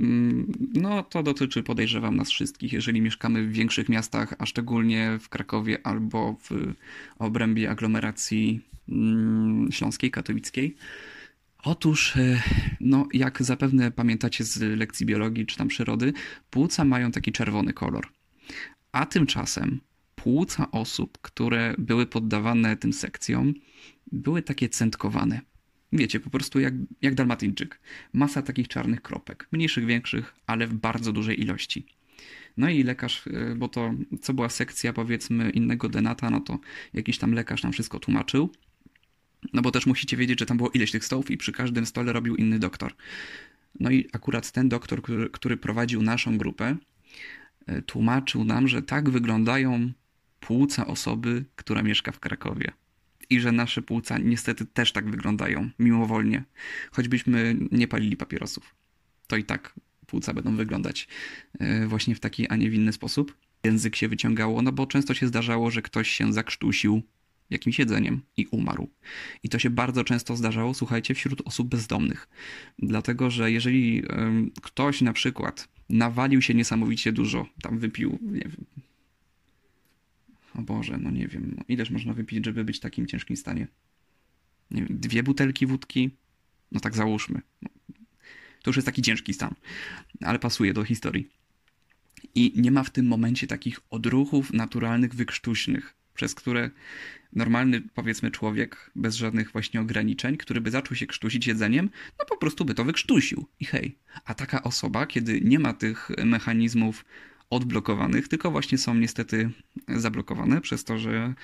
mm, 0.00 0.52
no 0.74 1.02
to 1.02 1.22
dotyczy, 1.22 1.62
podejrzewam, 1.62 2.16
nas 2.16 2.30
wszystkich, 2.30 2.72
jeżeli 2.72 3.00
mieszkamy 3.00 3.46
w 3.46 3.52
większych 3.52 3.88
miastach, 3.88 4.34
a 4.38 4.46
szczególnie 4.46 5.18
w 5.20 5.28
Krakowie 5.28 5.86
albo 5.86 6.36
w 6.42 6.74
obrębie 7.18 7.70
aglomeracji 7.70 8.60
mm, 8.88 9.72
śląskiej, 9.72 10.10
katowickiej. 10.10 10.76
Otóż, 11.62 12.16
e, 12.16 12.42
no, 12.80 13.08
jak 13.12 13.42
zapewne 13.42 13.90
pamiętacie 13.90 14.44
z 14.44 14.78
lekcji 14.78 15.06
biologii 15.06 15.46
czy 15.46 15.56
tam 15.56 15.68
przyrody, 15.68 16.12
płuca 16.50 16.84
mają 16.84 17.12
taki 17.12 17.32
czerwony 17.32 17.72
kolor. 17.72 18.08
A 18.92 19.06
tymczasem 19.06 19.80
płuca 20.22 20.70
osób, 20.70 21.18
które 21.22 21.74
były 21.78 22.06
poddawane 22.06 22.76
tym 22.76 22.92
sekcjom, 22.92 23.54
były 24.12 24.42
takie 24.42 24.68
centkowane. 24.68 25.40
Wiecie, 25.92 26.20
po 26.20 26.30
prostu 26.30 26.60
jak, 26.60 26.74
jak 27.02 27.14
dalmatyńczyk. 27.14 27.80
Masa 28.12 28.42
takich 28.42 28.68
czarnych 28.68 29.02
kropek. 29.02 29.48
Mniejszych, 29.52 29.86
większych, 29.86 30.34
ale 30.46 30.66
w 30.66 30.74
bardzo 30.74 31.12
dużej 31.12 31.40
ilości. 31.40 31.86
No 32.56 32.70
i 32.70 32.82
lekarz, 32.82 33.26
y, 33.26 33.54
bo 33.56 33.68
to 33.68 33.94
co 34.22 34.34
była 34.34 34.48
sekcja 34.48 34.92
powiedzmy 34.92 35.50
innego 35.50 35.88
denata, 35.88 36.30
no 36.30 36.40
to 36.40 36.58
jakiś 36.94 37.18
tam 37.18 37.32
lekarz 37.32 37.62
nam 37.62 37.72
wszystko 37.72 37.98
tłumaczył. 37.98 38.50
No 39.52 39.62
bo 39.62 39.70
też 39.70 39.86
musicie 39.86 40.16
wiedzieć, 40.16 40.40
że 40.40 40.46
tam 40.46 40.56
było 40.56 40.70
ileś 40.70 40.90
tych 40.90 41.04
stołów 41.04 41.30
i 41.30 41.36
przy 41.36 41.52
każdym 41.52 41.86
stole 41.86 42.12
robił 42.12 42.36
inny 42.36 42.58
doktor. 42.58 42.94
No 43.80 43.90
i 43.90 44.08
akurat 44.12 44.52
ten 44.52 44.68
doktor, 44.68 45.02
który, 45.02 45.30
który 45.30 45.56
prowadził 45.56 46.02
naszą 46.02 46.38
grupę, 46.38 46.76
y, 47.70 47.82
tłumaczył 47.82 48.44
nam, 48.44 48.68
że 48.68 48.82
tak 48.82 49.10
wyglądają 49.10 49.92
płuca 50.40 50.86
osoby, 50.86 51.44
która 51.56 51.82
mieszka 51.82 52.12
w 52.12 52.20
Krakowie. 52.20 52.72
I 53.30 53.40
że 53.40 53.52
nasze 53.52 53.82
płuca 53.82 54.18
niestety 54.18 54.66
też 54.66 54.92
tak 54.92 55.10
wyglądają, 55.10 55.70
mimowolnie. 55.78 56.44
Choćbyśmy 56.90 57.56
nie 57.72 57.88
palili 57.88 58.16
papierosów. 58.16 58.74
To 59.26 59.36
i 59.36 59.44
tak 59.44 59.74
płuca 60.06 60.34
będą 60.34 60.56
wyglądać 60.56 61.08
e, 61.58 61.86
właśnie 61.86 62.14
w 62.14 62.20
taki, 62.20 62.48
a 62.48 62.56
nie 62.56 62.70
w 62.70 62.74
inny 62.74 62.92
sposób. 62.92 63.36
Język 63.64 63.96
się 63.96 64.08
wyciągało, 64.08 64.62
no 64.62 64.72
bo 64.72 64.86
często 64.86 65.14
się 65.14 65.26
zdarzało, 65.26 65.70
że 65.70 65.82
ktoś 65.82 66.10
się 66.10 66.32
zakrztusił 66.32 67.02
jakimś 67.50 67.78
jedzeniem 67.78 68.20
i 68.36 68.46
umarł. 68.46 68.88
I 69.42 69.48
to 69.48 69.58
się 69.58 69.70
bardzo 69.70 70.04
często 70.04 70.36
zdarzało, 70.36 70.74
słuchajcie, 70.74 71.14
wśród 71.14 71.42
osób 71.44 71.68
bezdomnych. 71.68 72.28
Dlatego, 72.78 73.30
że 73.30 73.52
jeżeli 73.52 74.02
ktoś 74.62 75.00
na 75.00 75.12
przykład 75.12 75.68
nawalił 75.88 76.42
się 76.42 76.54
niesamowicie 76.54 77.12
dużo, 77.12 77.46
tam 77.62 77.78
wypił, 77.78 78.18
nie 78.22 78.40
wiem, 78.40 78.64
o 80.54 80.62
Boże, 80.62 80.98
no 81.02 81.10
nie 81.10 81.28
wiem, 81.28 81.54
no 81.56 81.64
ileż 81.68 81.90
można 81.90 82.14
wypić, 82.14 82.44
żeby 82.44 82.64
być 82.64 82.76
w 82.76 82.80
takim 82.80 83.06
ciężkim 83.06 83.36
stanie? 83.36 83.66
Nie 84.70 84.84
wiem, 84.84 84.98
dwie 85.00 85.22
butelki 85.22 85.66
wódki? 85.66 86.10
No 86.72 86.80
tak 86.80 86.96
załóżmy. 86.96 87.40
No, 87.62 87.68
to 88.62 88.70
już 88.70 88.76
jest 88.76 88.86
taki 88.86 89.02
ciężki 89.02 89.34
stan, 89.34 89.54
ale 90.20 90.38
pasuje 90.38 90.72
do 90.72 90.84
historii. 90.84 91.30
I 92.34 92.52
nie 92.56 92.70
ma 92.70 92.82
w 92.82 92.90
tym 92.90 93.06
momencie 93.06 93.46
takich 93.46 93.80
odruchów 93.90 94.52
naturalnych, 94.52 95.14
wykrztuśnych, 95.14 95.94
przez 96.14 96.34
które 96.34 96.70
normalny, 97.32 97.80
powiedzmy, 97.80 98.30
człowiek 98.30 98.90
bez 98.96 99.14
żadnych 99.14 99.52
właśnie 99.52 99.80
ograniczeń, 99.80 100.36
który 100.36 100.60
by 100.60 100.70
zaczął 100.70 100.96
się 100.96 101.06
krztusić 101.06 101.46
jedzeniem, 101.46 101.90
no 102.18 102.24
po 102.24 102.36
prostu 102.36 102.64
by 102.64 102.74
to 102.74 102.84
wykrztusił. 102.84 103.46
I 103.60 103.64
hej. 103.64 103.98
A 104.24 104.34
taka 104.34 104.62
osoba, 104.62 105.06
kiedy 105.06 105.40
nie 105.40 105.58
ma 105.58 105.72
tych 105.72 106.10
mechanizmów 106.24 107.04
odblokowanych, 107.50 108.28
tylko 108.28 108.50
właśnie 108.50 108.78
są 108.78 108.94
niestety 108.94 109.50
zablokowane 109.88 110.60
przez 110.60 110.84
to, 110.84 110.98
że 110.98 111.34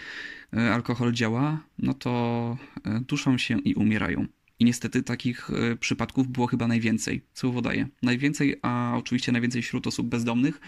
e, 0.57 0.75
alkohol 0.75 1.13
działa, 1.13 1.65
no 1.79 1.95
to 1.95 2.57
e, 2.85 3.01
duszą 3.01 3.39
się 3.39 3.59
i 3.59 3.75
umierają. 3.75 4.27
I 4.59 4.65
niestety 4.65 5.03
takich 5.03 5.51
e, 5.51 5.77
przypadków 5.77 6.29
było 6.29 6.47
chyba 6.47 6.69
najwięcej, 6.69 7.23
co 7.33 7.49
uwodaje. 7.49 7.89
Najwięcej, 8.03 8.57
a 8.63 8.95
oczywiście 8.97 9.33
najwięcej 9.33 9.63
wśród 9.63 9.87
osób 9.87 10.09
bezdomnych, 10.09 10.61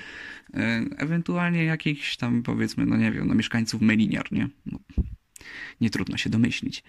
ewentualnie 0.97 1.64
jakichś 1.64 2.16
tam 2.16 2.42
powiedzmy, 2.42 2.87
no 2.87 2.97
nie 2.97 3.12
wiem, 3.12 3.28
no 3.28 3.35
mieszkańców 3.35 3.80
Meliniar, 3.80 4.33
nie? 4.33 4.49
No, 4.66 4.78
nie 5.80 5.90
trudno 5.90 6.16
się 6.16 6.30
domyślić. 6.30 6.83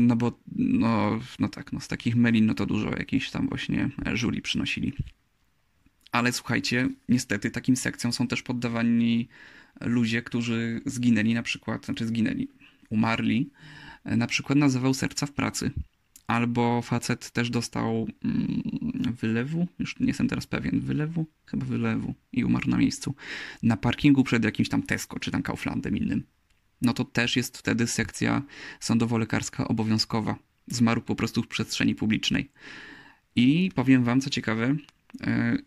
No 0.00 0.16
bo, 0.16 0.38
no, 0.56 1.20
no 1.38 1.48
tak, 1.48 1.72
no 1.72 1.80
z 1.80 1.88
takich 1.88 2.16
melin, 2.16 2.46
no 2.46 2.54
to 2.54 2.66
dużo 2.66 2.90
jakichś 2.90 3.30
tam 3.30 3.48
właśnie 3.48 3.90
żuli 4.14 4.42
przynosili. 4.42 4.92
Ale 6.12 6.32
słuchajcie, 6.32 6.88
niestety 7.08 7.50
takim 7.50 7.76
sekcjom 7.76 8.12
są 8.12 8.28
też 8.28 8.42
poddawani 8.42 9.28
ludzie, 9.80 10.22
którzy 10.22 10.80
zginęli 10.86 11.34
na 11.34 11.42
przykład, 11.42 11.84
znaczy 11.84 12.06
zginęli, 12.06 12.48
umarli, 12.90 13.50
na 14.04 14.26
przykład 14.26 14.58
nazywał 14.58 14.94
serca 14.94 15.26
w 15.26 15.32
pracy. 15.32 15.70
Albo 16.26 16.82
facet 16.82 17.30
też 17.30 17.50
dostał 17.50 18.08
mm, 18.24 18.62
wylewu, 19.20 19.66
już 19.78 20.00
nie 20.00 20.06
jestem 20.06 20.28
teraz 20.28 20.46
pewien, 20.46 20.80
wylewu? 20.80 21.26
Chyba 21.46 21.66
wylewu 21.66 22.14
i 22.32 22.44
umarł 22.44 22.70
na 22.70 22.76
miejscu. 22.76 23.14
Na 23.62 23.76
parkingu 23.76 24.24
przed 24.24 24.44
jakimś 24.44 24.68
tam 24.68 24.82
Tesco 24.82 25.18
czy 25.18 25.30
tam 25.30 25.42
Kauflandem 25.42 25.96
innym. 25.96 26.22
No 26.82 26.92
to 26.92 27.04
też 27.04 27.36
jest 27.36 27.58
wtedy 27.58 27.86
sekcja 27.86 28.42
sądowo-lekarska 28.80 29.68
obowiązkowa. 29.68 30.36
Zmarł 30.66 31.00
po 31.00 31.14
prostu 31.14 31.42
w 31.42 31.48
przestrzeni 31.48 31.94
publicznej. 31.94 32.50
I 33.36 33.70
powiem 33.74 34.04
wam, 34.04 34.20
co 34.20 34.30
ciekawe, 34.30 34.76
E, 34.76 35.01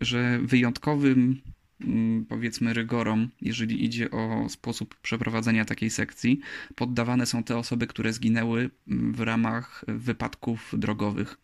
że 0.01 0.39
wyjątkowym 0.41 1.41
mm, 1.81 2.25
powiedzmy 2.25 2.73
rygorom, 2.73 3.29
jeżeli 3.41 3.85
idzie 3.85 4.11
o 4.11 4.49
sposób 4.49 4.95
przeprowadzenia 5.01 5.65
takiej 5.65 5.89
sekcji, 5.89 6.39
poddawane 6.75 7.25
są 7.25 7.43
te 7.43 7.57
osoby, 7.57 7.87
które 7.87 8.13
zginęły 8.13 8.69
mm, 8.87 9.13
w 9.13 9.19
ramach 9.19 9.85
wypadków 9.87 10.73
drogowych. 10.77 11.37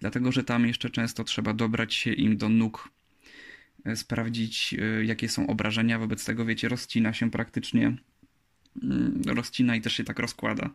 Dlatego, 0.00 0.32
że 0.32 0.44
tam 0.44 0.66
jeszcze 0.66 0.90
często 0.90 1.24
trzeba 1.24 1.54
dobrać 1.54 1.94
się 1.94 2.12
im 2.12 2.36
do 2.36 2.48
nóg, 2.48 2.90
e, 3.84 3.96
sprawdzić 3.96 4.74
e, 4.74 5.04
jakie 5.04 5.28
są 5.28 5.46
obrażenia, 5.46 5.98
wobec 5.98 6.24
tego 6.24 6.44
wiecie, 6.44 6.68
rozcina 6.68 7.12
się 7.12 7.30
praktycznie 7.30 7.96
mm, 8.82 9.22
rozcina 9.26 9.76
i 9.76 9.80
też 9.80 9.92
się 9.92 10.04
tak 10.04 10.18
rozkłada. 10.18 10.70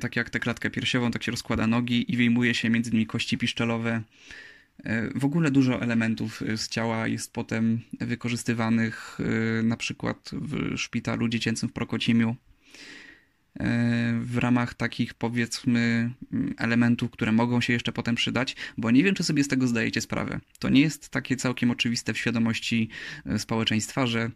Tak 0.00 0.16
jak 0.16 0.30
tę 0.30 0.40
klatkę 0.40 0.70
piersiową, 0.70 1.10
tak 1.10 1.22
się 1.22 1.30
rozkłada 1.30 1.66
nogi 1.66 2.12
i 2.12 2.16
wyjmuje 2.16 2.54
się 2.54 2.70
między 2.70 2.90
nimi 2.90 3.06
kości 3.06 3.38
piszczelowe, 3.38 4.02
E, 4.02 4.02
w 5.14 5.24
ogóle 5.24 5.50
dużo 5.50 5.82
elementów 5.82 6.42
e, 6.42 6.56
z 6.56 6.68
ciała 6.68 7.08
jest 7.08 7.32
potem 7.32 7.80
wykorzystywanych 8.00 9.18
e, 9.20 9.62
na 9.62 9.76
przykład 9.76 10.30
w 10.32 10.78
szpitalu 10.78 11.28
dziecięcym 11.28 11.68
w 11.68 11.72
Prokocimiu 11.72 12.36
w 14.20 14.38
ramach 14.38 14.74
takich 14.74 15.14
powiedzmy 15.14 16.10
elementów, 16.56 17.10
które 17.10 17.32
mogą 17.32 17.60
się 17.60 17.72
jeszcze 17.72 17.92
potem 17.92 18.14
przydać, 18.14 18.56
bo 18.78 18.90
nie 18.90 19.04
wiem, 19.04 19.14
czy 19.14 19.24
sobie 19.24 19.44
z 19.44 19.48
tego 19.48 19.66
zdajecie 19.66 20.00
sprawę. 20.00 20.40
To 20.58 20.68
nie 20.68 20.80
jest 20.80 21.08
takie 21.08 21.36
całkiem 21.36 21.70
oczywiste 21.70 22.12
w 22.12 22.18
świadomości 22.18 22.88
społeczeństwa, 23.38 24.06
że 24.06 24.30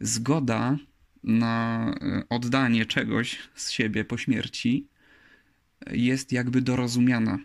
zgoda 0.00 0.76
na 1.24 1.94
oddanie 2.28 2.86
czegoś 2.86 3.38
z 3.54 3.70
siebie 3.70 4.04
po 4.04 4.18
śmierci 4.18 4.86
jest 5.90 6.32
jakby 6.32 6.62
dorozumiana 6.62 7.38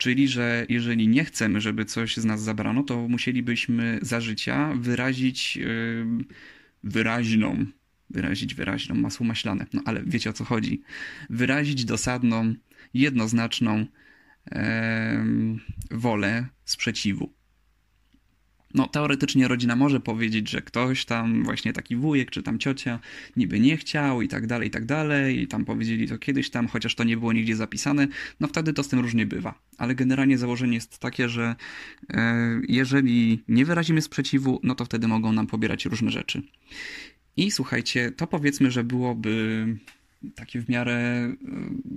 Czyli, 0.00 0.28
że 0.28 0.66
jeżeli 0.68 1.08
nie 1.08 1.24
chcemy, 1.24 1.60
żeby 1.60 1.84
coś 1.84 2.16
z 2.16 2.24
nas 2.24 2.42
zabrano, 2.42 2.82
to 2.82 3.08
musielibyśmy 3.08 3.98
za 4.02 4.20
życia 4.20 4.72
wyrazić 4.76 5.58
wyraźną, 6.84 7.66
wyrazić 8.10 8.54
wyraźną, 8.54 8.94
masło 8.94 9.26
maślane, 9.26 9.66
no 9.72 9.82
ale 9.84 10.02
wiecie 10.06 10.30
o 10.30 10.32
co 10.32 10.44
chodzi. 10.44 10.82
Wyrazić 11.30 11.84
dosadną, 11.84 12.54
jednoznaczną 12.94 13.86
wolę 15.90 16.46
sprzeciwu 16.64 17.32
no 18.74 18.86
teoretycznie 18.88 19.48
rodzina 19.48 19.76
może 19.76 20.00
powiedzieć, 20.00 20.50
że 20.50 20.62
ktoś 20.62 21.04
tam, 21.04 21.44
właśnie 21.44 21.72
taki 21.72 21.96
wujek 21.96 22.30
czy 22.30 22.42
tam 22.42 22.58
ciocia 22.58 22.98
niby 23.36 23.60
nie 23.60 23.76
chciał 23.76 24.22
i 24.22 24.28
tak 24.28 24.46
dalej, 24.46 24.68
i 24.68 24.70
tak 24.70 24.84
dalej, 24.84 25.42
i 25.42 25.46
tam 25.46 25.64
powiedzieli 25.64 26.08
to 26.08 26.18
kiedyś 26.18 26.50
tam, 26.50 26.68
chociaż 26.68 26.94
to 26.94 27.04
nie 27.04 27.16
było 27.16 27.32
nigdzie 27.32 27.56
zapisane, 27.56 28.08
no 28.40 28.48
wtedy 28.48 28.72
to 28.72 28.82
z 28.82 28.88
tym 28.88 29.00
różnie 29.00 29.26
bywa. 29.26 29.54
Ale 29.78 29.94
generalnie 29.94 30.38
założenie 30.38 30.74
jest 30.74 30.98
takie, 30.98 31.28
że 31.28 31.56
e, 32.10 32.60
jeżeli 32.68 33.42
nie 33.48 33.64
wyrazimy 33.64 34.02
sprzeciwu, 34.02 34.60
no 34.62 34.74
to 34.74 34.84
wtedy 34.84 35.08
mogą 35.08 35.32
nam 35.32 35.46
pobierać 35.46 35.84
różne 35.84 36.10
rzeczy. 36.10 36.42
I 37.36 37.50
słuchajcie, 37.50 38.10
to 38.10 38.26
powiedzmy, 38.26 38.70
że 38.70 38.84
byłoby 38.84 39.66
takie 40.34 40.60
w 40.60 40.68
miarę 40.68 40.94
e, 40.94 41.36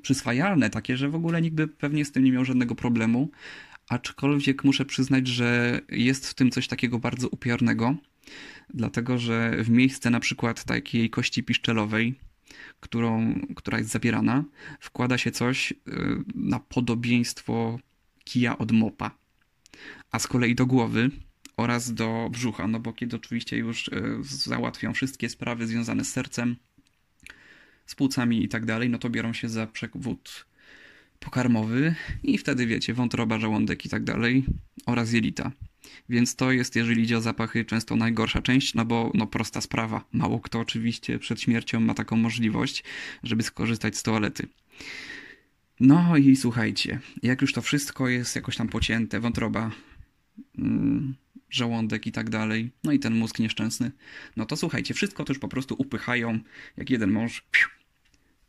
przyswajalne, 0.01 0.69
takie, 0.69 0.97
że 0.97 1.09
w 1.09 1.15
ogóle 1.15 1.41
nikt 1.41 1.55
by 1.55 1.67
pewnie 1.67 2.05
z 2.05 2.11
tym 2.11 2.23
nie 2.23 2.31
miał 2.31 2.45
żadnego 2.45 2.75
problemu, 2.75 3.29
aczkolwiek 3.89 4.63
muszę 4.63 4.85
przyznać, 4.85 5.27
że 5.27 5.81
jest 5.89 6.27
w 6.27 6.33
tym 6.33 6.51
coś 6.51 6.67
takiego 6.67 6.99
bardzo 6.99 7.27
upiornego, 7.27 7.95
dlatego 8.73 9.17
że 9.17 9.63
w 9.63 9.69
miejsce 9.69 10.09
na 10.09 10.19
przykład 10.19 10.63
takiej 10.63 11.09
kości 11.09 11.43
piszczelowej, 11.43 12.15
którą, 12.79 13.39
która 13.55 13.77
jest 13.77 13.89
zabierana, 13.89 14.43
wkłada 14.79 15.17
się 15.17 15.31
coś 15.31 15.71
y, 15.71 15.75
na 16.35 16.59
podobieństwo 16.59 17.79
kija 18.23 18.57
od 18.57 18.71
mopa. 18.71 19.11
A 20.11 20.19
z 20.19 20.27
kolei 20.27 20.55
do 20.55 20.65
głowy 20.65 21.09
oraz 21.57 21.93
do 21.93 22.29
brzucha, 22.31 22.67
no 22.67 22.79
bo 22.79 22.93
kiedy 22.93 23.15
oczywiście 23.15 23.57
już 23.57 23.87
y, 23.87 24.17
załatwią 24.21 24.93
wszystkie 24.93 25.29
sprawy 25.29 25.67
związane 25.67 26.05
z 26.05 26.11
sercem, 26.11 26.55
z 27.85 27.95
płucami 27.95 28.43
i 28.43 28.49
tak 28.49 28.65
dalej, 28.65 28.89
no 28.89 28.97
to 28.97 29.09
biorą 29.09 29.33
się 29.33 29.49
za 29.49 29.67
przewód 29.67 30.45
pokarmowy 31.23 31.95
i 32.23 32.37
wtedy 32.37 32.67
wiecie, 32.67 32.93
wątroba, 32.93 33.39
żołądek 33.39 33.85
i 33.85 33.89
tak 33.89 34.03
dalej 34.03 34.45
oraz 34.85 35.11
jelita. 35.11 35.51
Więc 36.09 36.35
to 36.35 36.51
jest, 36.51 36.75
jeżeli 36.75 37.03
idzie 37.03 37.17
o 37.17 37.21
zapachy, 37.21 37.65
często 37.65 37.95
najgorsza 37.95 38.41
część, 38.41 38.73
no 38.73 38.85
bo 38.85 39.11
no 39.13 39.27
prosta 39.27 39.61
sprawa. 39.61 40.03
Mało 40.11 40.39
kto 40.39 40.59
oczywiście 40.59 41.19
przed 41.19 41.41
śmiercią 41.41 41.79
ma 41.79 41.93
taką 41.93 42.15
możliwość, 42.15 42.83
żeby 43.23 43.43
skorzystać 43.43 43.97
z 43.97 44.03
toalety. 44.03 44.47
No 45.79 46.17
i 46.17 46.35
słuchajcie, 46.35 46.99
jak 47.23 47.41
już 47.41 47.53
to 47.53 47.61
wszystko 47.61 48.07
jest 48.07 48.35
jakoś 48.35 48.55
tam 48.55 48.67
pocięte, 48.67 49.19
wątroba, 49.19 49.71
mm, 50.57 51.15
żołądek 51.49 52.07
i 52.07 52.11
tak 52.11 52.29
dalej, 52.29 52.71
no 52.83 52.91
i 52.91 52.99
ten 52.99 53.15
mózg 53.15 53.39
nieszczęsny, 53.39 53.91
no 54.37 54.45
to 54.45 54.57
słuchajcie, 54.57 54.93
wszystko 54.93 55.23
to 55.23 55.33
już 55.33 55.39
po 55.39 55.47
prostu 55.47 55.75
upychają, 55.77 56.39
jak 56.77 56.89
jeden 56.89 57.11
mąż, 57.11 57.45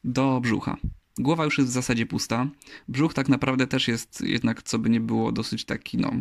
do 0.05 0.41
brzucha. 0.41 0.77
Głowa 1.19 1.45
już 1.45 1.59
jest 1.59 1.71
w 1.71 1.75
zasadzie 1.75 2.07
pusta. 2.07 2.49
Brzuch 2.89 3.15
tak 3.15 3.29
naprawdę 3.29 3.67
też 3.67 3.89
jest 3.89 4.21
jednak, 4.21 4.63
co 4.63 4.79
by 4.79 4.91
nie 4.91 5.01
było, 5.01 5.33
dosyć 5.33 5.65
taki, 5.65 5.99
no. 5.99 6.13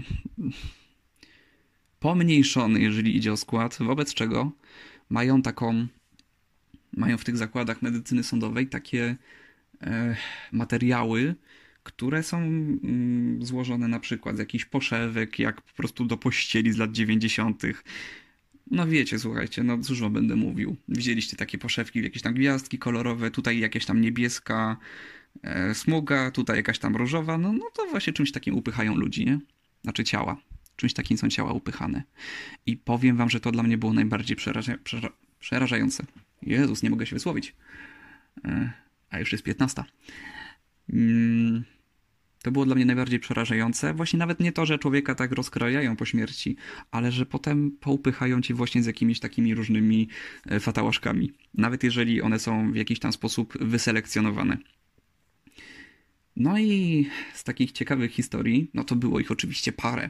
pomniejszony, 1.99 2.79
jeżeli 2.79 3.17
idzie 3.17 3.33
o 3.33 3.37
skład, 3.37 3.77
wobec 3.79 4.13
czego 4.13 4.51
mają 5.09 5.41
taką. 5.41 5.87
mają 6.97 7.17
w 7.17 7.23
tych 7.23 7.37
zakładach 7.37 7.81
medycyny 7.81 8.23
sądowej 8.23 8.67
takie 8.67 9.15
e, 9.81 10.15
materiały, 10.51 11.35
które 11.83 12.23
są 12.23 12.37
mm, 12.37 13.45
złożone 13.45 13.87
na 13.87 13.99
przykład 13.99 14.35
z 14.35 14.39
jakichś 14.39 14.65
poszewek, 14.65 15.39
jak 15.39 15.61
po 15.61 15.73
prostu 15.73 16.05
do 16.05 16.17
pościeli 16.17 16.71
z 16.71 16.77
lat 16.77 16.91
90. 16.91 17.63
No 18.71 18.87
wiecie, 18.87 19.19
słuchajcie, 19.19 19.63
no 19.63 19.77
cóż 19.77 20.01
wam 20.01 20.13
będę 20.13 20.35
mówił. 20.35 20.75
Widzieliście 20.87 21.37
takie 21.37 21.57
poszewki, 21.57 22.03
jakieś 22.03 22.21
tam 22.21 22.33
gwiazdki 22.33 22.79
kolorowe, 22.79 23.31
tutaj 23.31 23.59
jakieś 23.59 23.85
tam 23.85 24.01
niebieska 24.01 24.77
e, 25.43 25.75
smuga, 25.75 26.31
tutaj 26.31 26.57
jakaś 26.57 26.79
tam 26.79 26.95
różowa, 26.95 27.37
no, 27.37 27.53
no 27.53 27.65
to 27.73 27.85
właśnie 27.85 28.13
czymś 28.13 28.31
takim 28.31 28.55
upychają 28.55 28.95
ludzi, 28.95 29.25
nie? 29.25 29.39
Znaczy 29.83 30.03
ciała. 30.03 30.37
Czymś 30.75 30.93
takim 30.93 31.17
są 31.17 31.29
ciała 31.29 31.53
upychane. 31.53 32.03
I 32.65 32.77
powiem 32.77 33.17
wam, 33.17 33.29
że 33.29 33.39
to 33.39 33.51
dla 33.51 33.63
mnie 33.63 33.77
było 33.77 33.93
najbardziej 33.93 34.37
przeraża 34.37 34.77
przera 34.83 35.09
przerażające. 35.39 36.05
Jezus, 36.41 36.83
nie 36.83 36.89
mogę 36.89 37.05
się 37.05 37.15
wysłowić. 37.15 37.55
E, 38.45 38.73
a 39.09 39.19
już 39.19 39.31
jest 39.31 39.43
15. 39.43 39.83
Mm, 40.89 41.63
to 42.43 42.51
było 42.51 42.65
dla 42.65 42.75
mnie 42.75 42.85
najbardziej 42.85 43.19
przerażające. 43.19 43.93
Właśnie 43.93 44.19
nawet 44.19 44.39
nie 44.39 44.51
to, 44.51 44.65
że 44.65 44.79
człowieka 44.79 45.15
tak 45.15 45.31
rozkrajają 45.31 45.95
po 45.95 46.05
śmierci, 46.05 46.55
ale 46.91 47.11
że 47.11 47.25
potem 47.25 47.71
poupychają 47.71 48.41
ci 48.41 48.53
właśnie 48.53 48.83
z 48.83 48.85
jakimiś 48.85 49.19
takimi 49.19 49.55
różnymi 49.55 50.07
e, 50.45 50.59
fatałaszkami. 50.59 51.31
Nawet 51.53 51.83
jeżeli 51.83 52.21
one 52.21 52.39
są 52.39 52.71
w 52.71 52.75
jakiś 52.75 52.99
tam 52.99 53.13
sposób 53.13 53.57
wyselekcjonowane. 53.61 54.57
No 56.35 56.59
i 56.59 57.07
z 57.33 57.43
takich 57.43 57.71
ciekawych 57.71 58.11
historii, 58.11 58.71
no 58.73 58.83
to 58.83 58.95
było 58.95 59.19
ich 59.19 59.31
oczywiście 59.31 59.71
parę. 59.71 60.09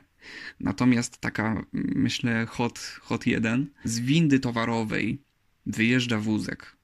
Natomiast 0.60 1.18
taka, 1.18 1.66
myślę, 1.74 2.46
hot, 2.46 2.80
hot 3.02 3.28
jeden. 3.28 3.68
Z 3.84 4.00
windy 4.00 4.40
towarowej 4.40 5.22
wyjeżdża 5.66 6.20
wózek. 6.20 6.78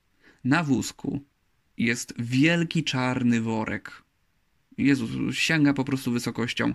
Na 0.44 0.64
wózku 0.64 1.22
jest 1.78 2.14
wielki 2.20 2.84
czarny 2.84 3.42
worek 3.42 4.09
Jezus, 4.80 5.36
sięga 5.36 5.74
po 5.74 5.84
prostu 5.84 6.12
wysokością 6.12 6.74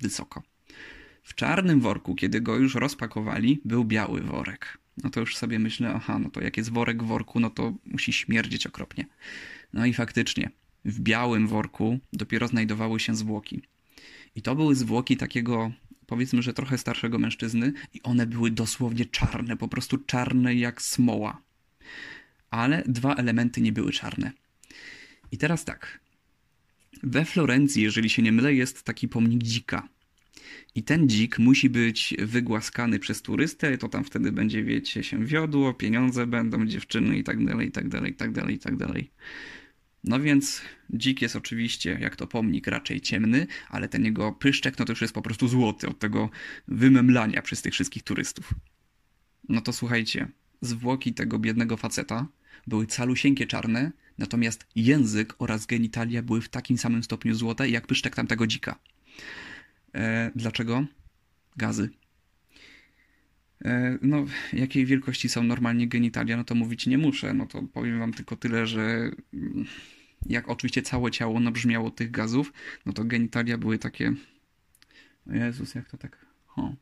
wysoko. 0.00 0.42
W 1.22 1.34
czarnym 1.34 1.80
worku, 1.80 2.14
kiedy 2.14 2.40
go 2.40 2.56
już 2.56 2.74
rozpakowali, 2.74 3.60
był 3.64 3.84
biały 3.84 4.20
worek. 4.20 4.78
No 5.04 5.10
to 5.10 5.20
już 5.20 5.36
sobie 5.36 5.58
myślę, 5.58 5.92
aha, 5.94 6.18
no 6.18 6.30
to 6.30 6.40
jak 6.40 6.56
jest 6.56 6.72
worek 6.72 7.02
w 7.02 7.06
worku, 7.06 7.40
no 7.40 7.50
to 7.50 7.74
musi 7.84 8.12
śmierdzieć 8.12 8.66
okropnie. 8.66 9.06
No 9.72 9.86
i 9.86 9.94
faktycznie, 9.94 10.50
w 10.84 11.00
białym 11.00 11.48
worku 11.48 11.98
dopiero 12.12 12.48
znajdowały 12.48 13.00
się 13.00 13.14
zwłoki. 13.14 13.62
I 14.34 14.42
to 14.42 14.54
były 14.54 14.74
zwłoki 14.74 15.16
takiego, 15.16 15.72
powiedzmy, 16.06 16.42
że 16.42 16.52
trochę 16.52 16.78
starszego 16.78 17.18
mężczyzny, 17.18 17.72
i 17.94 18.02
one 18.02 18.26
były 18.26 18.50
dosłownie 18.50 19.04
czarne, 19.04 19.56
po 19.56 19.68
prostu 19.68 19.98
czarne 19.98 20.54
jak 20.54 20.82
smoła. 20.82 21.42
Ale 22.50 22.82
dwa 22.86 23.14
elementy 23.14 23.60
nie 23.60 23.72
były 23.72 23.92
czarne. 23.92 24.32
I 25.32 25.38
teraz 25.38 25.64
tak, 25.64 26.00
we 27.02 27.24
Florencji, 27.24 27.82
jeżeli 27.82 28.10
się 28.10 28.22
nie 28.22 28.32
mylę, 28.32 28.54
jest 28.54 28.82
taki 28.82 29.08
pomnik 29.08 29.42
dzika. 29.42 29.88
I 30.74 30.82
ten 30.82 31.08
dzik 31.08 31.38
musi 31.38 31.70
być 31.70 32.14
wygłaskany 32.18 32.98
przez 32.98 33.22
turystę, 33.22 33.78
to 33.78 33.88
tam 33.88 34.04
wtedy 34.04 34.32
będzie, 34.32 34.64
wiecie, 34.64 35.02
się 35.02 35.24
wiodło, 35.24 35.74
pieniądze 35.74 36.26
będą, 36.26 36.66
dziewczyny 36.66 37.18
i 37.18 37.24
tak 37.24 37.44
dalej, 37.44 37.68
i 37.68 37.72
tak 37.72 37.88
dalej, 37.88 38.12
i 38.12 38.14
tak 38.14 38.32
dalej, 38.32 38.54
i 38.54 38.58
tak 38.58 38.76
dalej. 38.76 39.10
No 40.04 40.20
więc 40.20 40.62
dzik 40.90 41.22
jest 41.22 41.36
oczywiście, 41.36 41.98
jak 42.00 42.16
to 42.16 42.26
pomnik, 42.26 42.66
raczej 42.66 43.00
ciemny, 43.00 43.46
ale 43.68 43.88
ten 43.88 44.04
jego 44.04 44.32
pyszczek, 44.32 44.78
no 44.78 44.84
to 44.84 44.92
już 44.92 45.00
jest 45.00 45.14
po 45.14 45.22
prostu 45.22 45.48
złoty 45.48 45.88
od 45.88 45.98
tego 45.98 46.30
wymemlania 46.68 47.42
przez 47.42 47.62
tych 47.62 47.72
wszystkich 47.72 48.02
turystów. 48.02 48.54
No 49.48 49.60
to 49.60 49.72
słuchajcie, 49.72 50.28
zwłoki 50.60 51.14
tego 51.14 51.38
biednego 51.38 51.76
faceta 51.76 52.26
były 52.66 52.86
calusieńkie 52.86 53.46
czarne, 53.46 53.92
natomiast 54.18 54.66
język 54.76 55.34
oraz 55.38 55.66
genitalia 55.66 56.22
były 56.22 56.40
w 56.40 56.48
takim 56.48 56.78
samym 56.78 57.02
stopniu 57.02 57.34
złote, 57.34 57.68
jak 57.68 57.86
pyszczek 57.86 58.16
tamtego 58.16 58.46
dzika. 58.46 58.78
E, 59.94 60.30
dlaczego? 60.34 60.86
Gazy. 61.56 61.90
E, 63.64 63.98
no, 64.02 64.24
jakiej 64.52 64.86
wielkości 64.86 65.28
są 65.28 65.42
normalnie 65.42 65.88
genitalia, 65.88 66.36
no 66.36 66.44
to 66.44 66.54
mówić 66.54 66.86
nie 66.86 66.98
muszę. 66.98 67.34
No 67.34 67.46
to 67.46 67.62
powiem 67.62 67.98
wam 67.98 68.12
tylko 68.12 68.36
tyle, 68.36 68.66
że 68.66 69.10
mm, 69.34 69.64
jak 70.26 70.48
oczywiście 70.48 70.82
całe 70.82 71.10
ciało 71.10 71.40
nabrzmiało 71.40 71.90
tych 71.90 72.10
gazów, 72.10 72.52
no 72.86 72.92
to 72.92 73.04
genitalia 73.04 73.58
były 73.58 73.78
takie... 73.78 74.12
Jezus, 75.26 75.74
jak 75.74 75.90
to 75.90 75.96
tak... 75.96 76.26
Ho. 76.46 76.74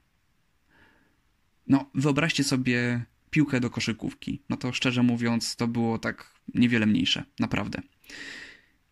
No, 1.66 1.90
wyobraźcie 1.94 2.44
sobie 2.44 3.04
piłkę 3.36 3.60
do 3.60 3.70
koszykówki. 3.70 4.42
No 4.48 4.56
to 4.56 4.72
szczerze 4.72 5.02
mówiąc, 5.02 5.56
to 5.56 5.68
było 5.68 5.98
tak 5.98 6.32
niewiele 6.54 6.86
mniejsze, 6.86 7.24
naprawdę. 7.40 7.82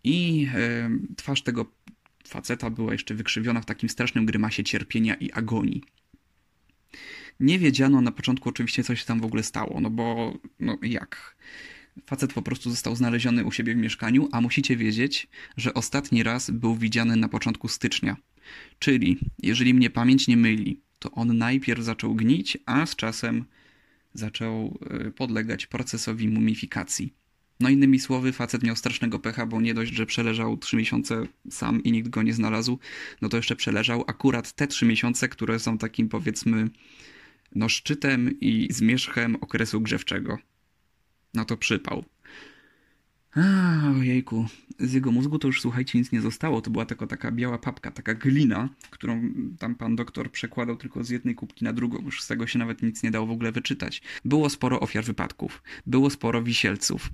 I 0.04 0.48
e, 0.54 0.90
twarz 1.16 1.42
tego 1.42 1.72
faceta 2.28 2.70
była 2.70 2.92
jeszcze 2.92 3.14
wykrzywiona 3.14 3.60
w 3.60 3.66
takim 3.66 3.88
strasznym 3.88 4.26
grymasie 4.26 4.64
cierpienia 4.64 5.14
i 5.14 5.32
agonii. 5.32 5.82
Nie 7.40 7.58
wiedziano 7.58 8.00
na 8.00 8.12
początku 8.12 8.48
oczywiście, 8.48 8.84
co 8.84 8.96
się 8.96 9.04
tam 9.04 9.20
w 9.20 9.24
ogóle 9.24 9.42
stało, 9.42 9.80
no 9.80 9.90
bo 9.90 10.38
no 10.60 10.78
jak? 10.82 11.36
Facet 12.06 12.32
po 12.32 12.42
prostu 12.42 12.70
został 12.70 12.96
znaleziony 12.96 13.44
u 13.44 13.52
siebie 13.52 13.74
w 13.74 13.78
mieszkaniu, 13.78 14.28
a 14.32 14.40
musicie 14.40 14.76
wiedzieć, 14.76 15.28
że 15.56 15.74
ostatni 15.74 16.22
raz 16.22 16.50
był 16.50 16.76
widziany 16.76 17.16
na 17.16 17.28
początku 17.28 17.68
stycznia. 17.68 18.16
Czyli, 18.78 19.18
jeżeli 19.42 19.74
mnie 19.74 19.90
pamięć 19.90 20.28
nie 20.28 20.36
myli, 20.36 20.80
to 20.98 21.10
on 21.10 21.38
najpierw 21.38 21.82
zaczął 21.82 22.14
gnić, 22.14 22.58
a 22.66 22.86
z 22.86 22.96
czasem 22.96 23.44
zaczął 24.14 24.78
e, 24.90 25.10
podlegać 25.10 25.66
procesowi 25.66 26.28
mumifikacji. 26.28 27.14
No 27.60 27.68
innymi 27.68 28.00
słowy, 28.00 28.32
facet 28.32 28.62
miał 28.62 28.76
strasznego 28.76 29.18
pecha, 29.18 29.46
bo 29.46 29.60
nie 29.60 29.74
dość, 29.74 29.92
że 29.92 30.06
przeleżał 30.06 30.56
trzy 30.56 30.76
miesiące 30.76 31.26
sam 31.50 31.82
i 31.82 31.92
nikt 31.92 32.08
go 32.08 32.22
nie 32.22 32.34
znalazł, 32.34 32.78
no 33.22 33.28
to 33.28 33.36
jeszcze 33.36 33.56
przeleżał 33.56 34.04
akurat 34.06 34.52
te 34.52 34.66
trzy 34.66 34.86
miesiące, 34.86 35.28
które 35.28 35.58
są 35.58 35.78
takim 35.78 36.08
powiedzmy 36.08 36.70
no 37.54 37.68
szczytem 37.68 38.40
i 38.40 38.68
zmierzchem 38.70 39.36
okresu 39.36 39.80
grzewczego. 39.80 40.38
No 41.34 41.44
to 41.44 41.56
przypał. 41.56 42.04
Ojejku, 43.96 44.46
z 44.78 44.92
jego 44.92 45.12
mózgu 45.12 45.38
to 45.38 45.48
już 45.48 45.60
słuchajcie 45.62 45.98
nic 45.98 46.12
nie 46.12 46.20
zostało. 46.20 46.60
To 46.60 46.70
była 46.70 46.86
tylko 46.86 47.06
taka 47.06 47.32
biała 47.32 47.58
papka, 47.58 47.90
taka 47.90 48.14
glina, 48.14 48.68
którą 48.90 49.22
tam 49.58 49.74
pan 49.74 49.96
doktor 49.96 50.30
przekładał 50.30 50.76
tylko 50.76 51.04
z 51.04 51.10
jednej 51.10 51.34
kubki 51.34 51.64
na 51.64 51.72
drugą. 51.72 52.02
Już 52.04 52.22
z 52.22 52.26
tego 52.26 52.46
się 52.46 52.58
nawet 52.58 52.82
nic 52.82 53.02
nie 53.02 53.10
dało 53.10 53.26
w 53.26 53.30
ogóle 53.30 53.52
wyczytać. 53.52 54.02
Było 54.24 54.50
sporo 54.50 54.80
ofiar 54.80 55.04
wypadków, 55.04 55.62
było 55.86 56.10
sporo 56.10 56.42
wisielców. 56.42 57.10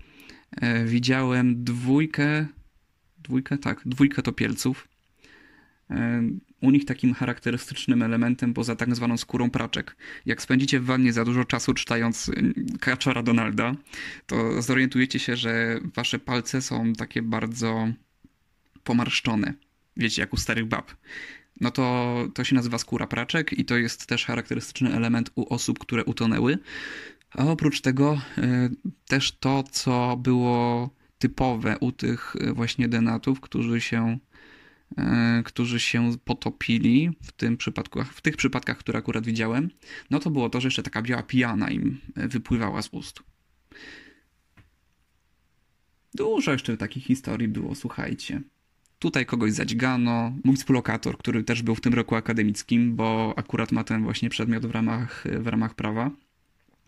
E, 0.50 0.84
widziałem 0.84 1.64
dwójkę, 1.64 2.46
dwójkę, 3.22 3.58
tak, 3.58 3.82
dwójkę 3.86 4.22
topielców. 4.22 4.88
E, 5.90 6.22
u 6.60 6.70
nich 6.70 6.84
takim 6.84 7.14
charakterystycznym 7.14 8.02
elementem 8.02 8.54
poza 8.54 8.76
tak 8.76 8.94
zwaną 8.94 9.16
skórą 9.16 9.50
praczek. 9.50 9.96
Jak 10.26 10.42
spędzicie 10.42 10.80
w 10.80 10.84
wannie 10.84 11.12
za 11.12 11.24
dużo 11.24 11.44
czasu 11.44 11.74
czytając 11.74 12.28
y, 12.28 12.54
Kaczora 12.80 13.22
Donalda, 13.22 13.74
to 14.26 14.62
zorientujecie 14.62 15.18
się, 15.18 15.36
że 15.36 15.80
wasze 15.94 16.18
palce 16.18 16.62
są 16.62 16.92
takie 16.92 17.22
bardzo 17.22 17.88
pomarszczone. 18.84 19.54
Wiecie, 19.96 20.22
jak 20.22 20.32
u 20.32 20.36
starych 20.36 20.66
bab. 20.66 20.92
No 21.60 21.70
to, 21.70 22.16
to 22.34 22.44
się 22.44 22.54
nazywa 22.54 22.78
skóra 22.78 23.06
praczek 23.06 23.52
i 23.52 23.64
to 23.64 23.76
jest 23.76 24.06
też 24.06 24.26
charakterystyczny 24.26 24.92
element 24.94 25.30
u 25.34 25.54
osób, 25.54 25.78
które 25.78 26.04
utonęły. 26.04 26.58
A 27.30 27.44
oprócz 27.44 27.80
tego 27.80 28.20
y, 28.38 28.70
też 29.06 29.32
to, 29.32 29.62
co 29.62 30.16
było 30.16 30.90
typowe 31.18 31.78
u 31.78 31.92
tych 31.92 32.36
y, 32.36 32.52
właśnie 32.52 32.88
denatów, 32.88 33.40
którzy 33.40 33.80
się 33.80 34.18
którzy 35.44 35.80
się 35.80 36.10
potopili 36.24 37.10
w 37.22 37.32
tym 37.32 37.56
przypadku, 37.56 38.04
w 38.04 38.20
tych 38.20 38.36
przypadkach, 38.36 38.78
które 38.78 38.98
akurat 38.98 39.26
widziałem, 39.26 39.70
no 40.10 40.18
to 40.18 40.30
było 40.30 40.50
to, 40.50 40.60
że 40.60 40.66
jeszcze 40.66 40.82
taka 40.82 41.02
biała 41.02 41.22
pijana 41.22 41.70
im 41.70 41.98
e, 42.16 42.28
wypływała 42.28 42.82
z 42.82 42.88
ust. 42.92 43.22
Dużo 46.14 46.52
jeszcze 46.52 46.76
takich 46.76 47.04
historii 47.04 47.48
było, 47.48 47.74
słuchajcie. 47.74 48.42
Tutaj 48.98 49.26
kogoś 49.26 49.52
zadźgano, 49.52 50.32
mój 50.44 50.56
współlokator, 50.56 51.18
który 51.18 51.44
też 51.44 51.62
był 51.62 51.74
w 51.74 51.80
tym 51.80 51.94
roku 51.94 52.14
akademickim, 52.14 52.96
bo 52.96 53.34
akurat 53.36 53.72
ma 53.72 53.84
ten 53.84 54.02
właśnie 54.02 54.30
przedmiot 54.30 54.66
w 54.66 54.70
ramach, 54.70 55.24
w 55.40 55.46
ramach 55.46 55.74
prawa, 55.74 56.10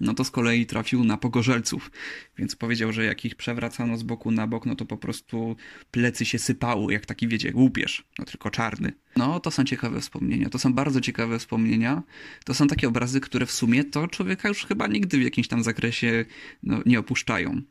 no 0.00 0.14
to 0.14 0.24
z 0.24 0.30
kolei 0.30 0.66
trafił 0.66 1.04
na 1.04 1.16
pogorzelców, 1.16 1.90
więc 2.38 2.56
powiedział, 2.56 2.92
że 2.92 3.04
jak 3.04 3.24
ich 3.24 3.34
przewracano 3.34 3.96
z 3.96 4.02
boku 4.02 4.30
na 4.30 4.46
bok, 4.46 4.66
no 4.66 4.76
to 4.76 4.86
po 4.86 4.96
prostu 4.96 5.56
plecy 5.90 6.24
się 6.24 6.38
sypały, 6.38 6.92
jak 6.92 7.06
taki, 7.06 7.28
wiecie, 7.28 7.52
łupież, 7.54 8.04
no 8.18 8.24
tylko 8.24 8.50
czarny. 8.50 8.92
No, 9.16 9.40
to 9.40 9.50
są 9.50 9.64
ciekawe 9.64 10.00
wspomnienia, 10.00 10.50
to 10.50 10.58
są 10.58 10.72
bardzo 10.72 11.00
ciekawe 11.00 11.38
wspomnienia. 11.38 12.02
To 12.44 12.54
są 12.54 12.66
takie 12.66 12.88
obrazy, 12.88 13.20
które 13.20 13.46
w 13.46 13.52
sumie 13.52 13.84
to 13.84 14.08
człowieka 14.08 14.48
już 14.48 14.66
chyba 14.66 14.86
nigdy 14.86 15.18
w 15.18 15.22
jakimś 15.22 15.48
tam 15.48 15.62
zakresie 15.62 16.24
no, 16.62 16.82
nie 16.86 16.98
opuszczają. 16.98 17.62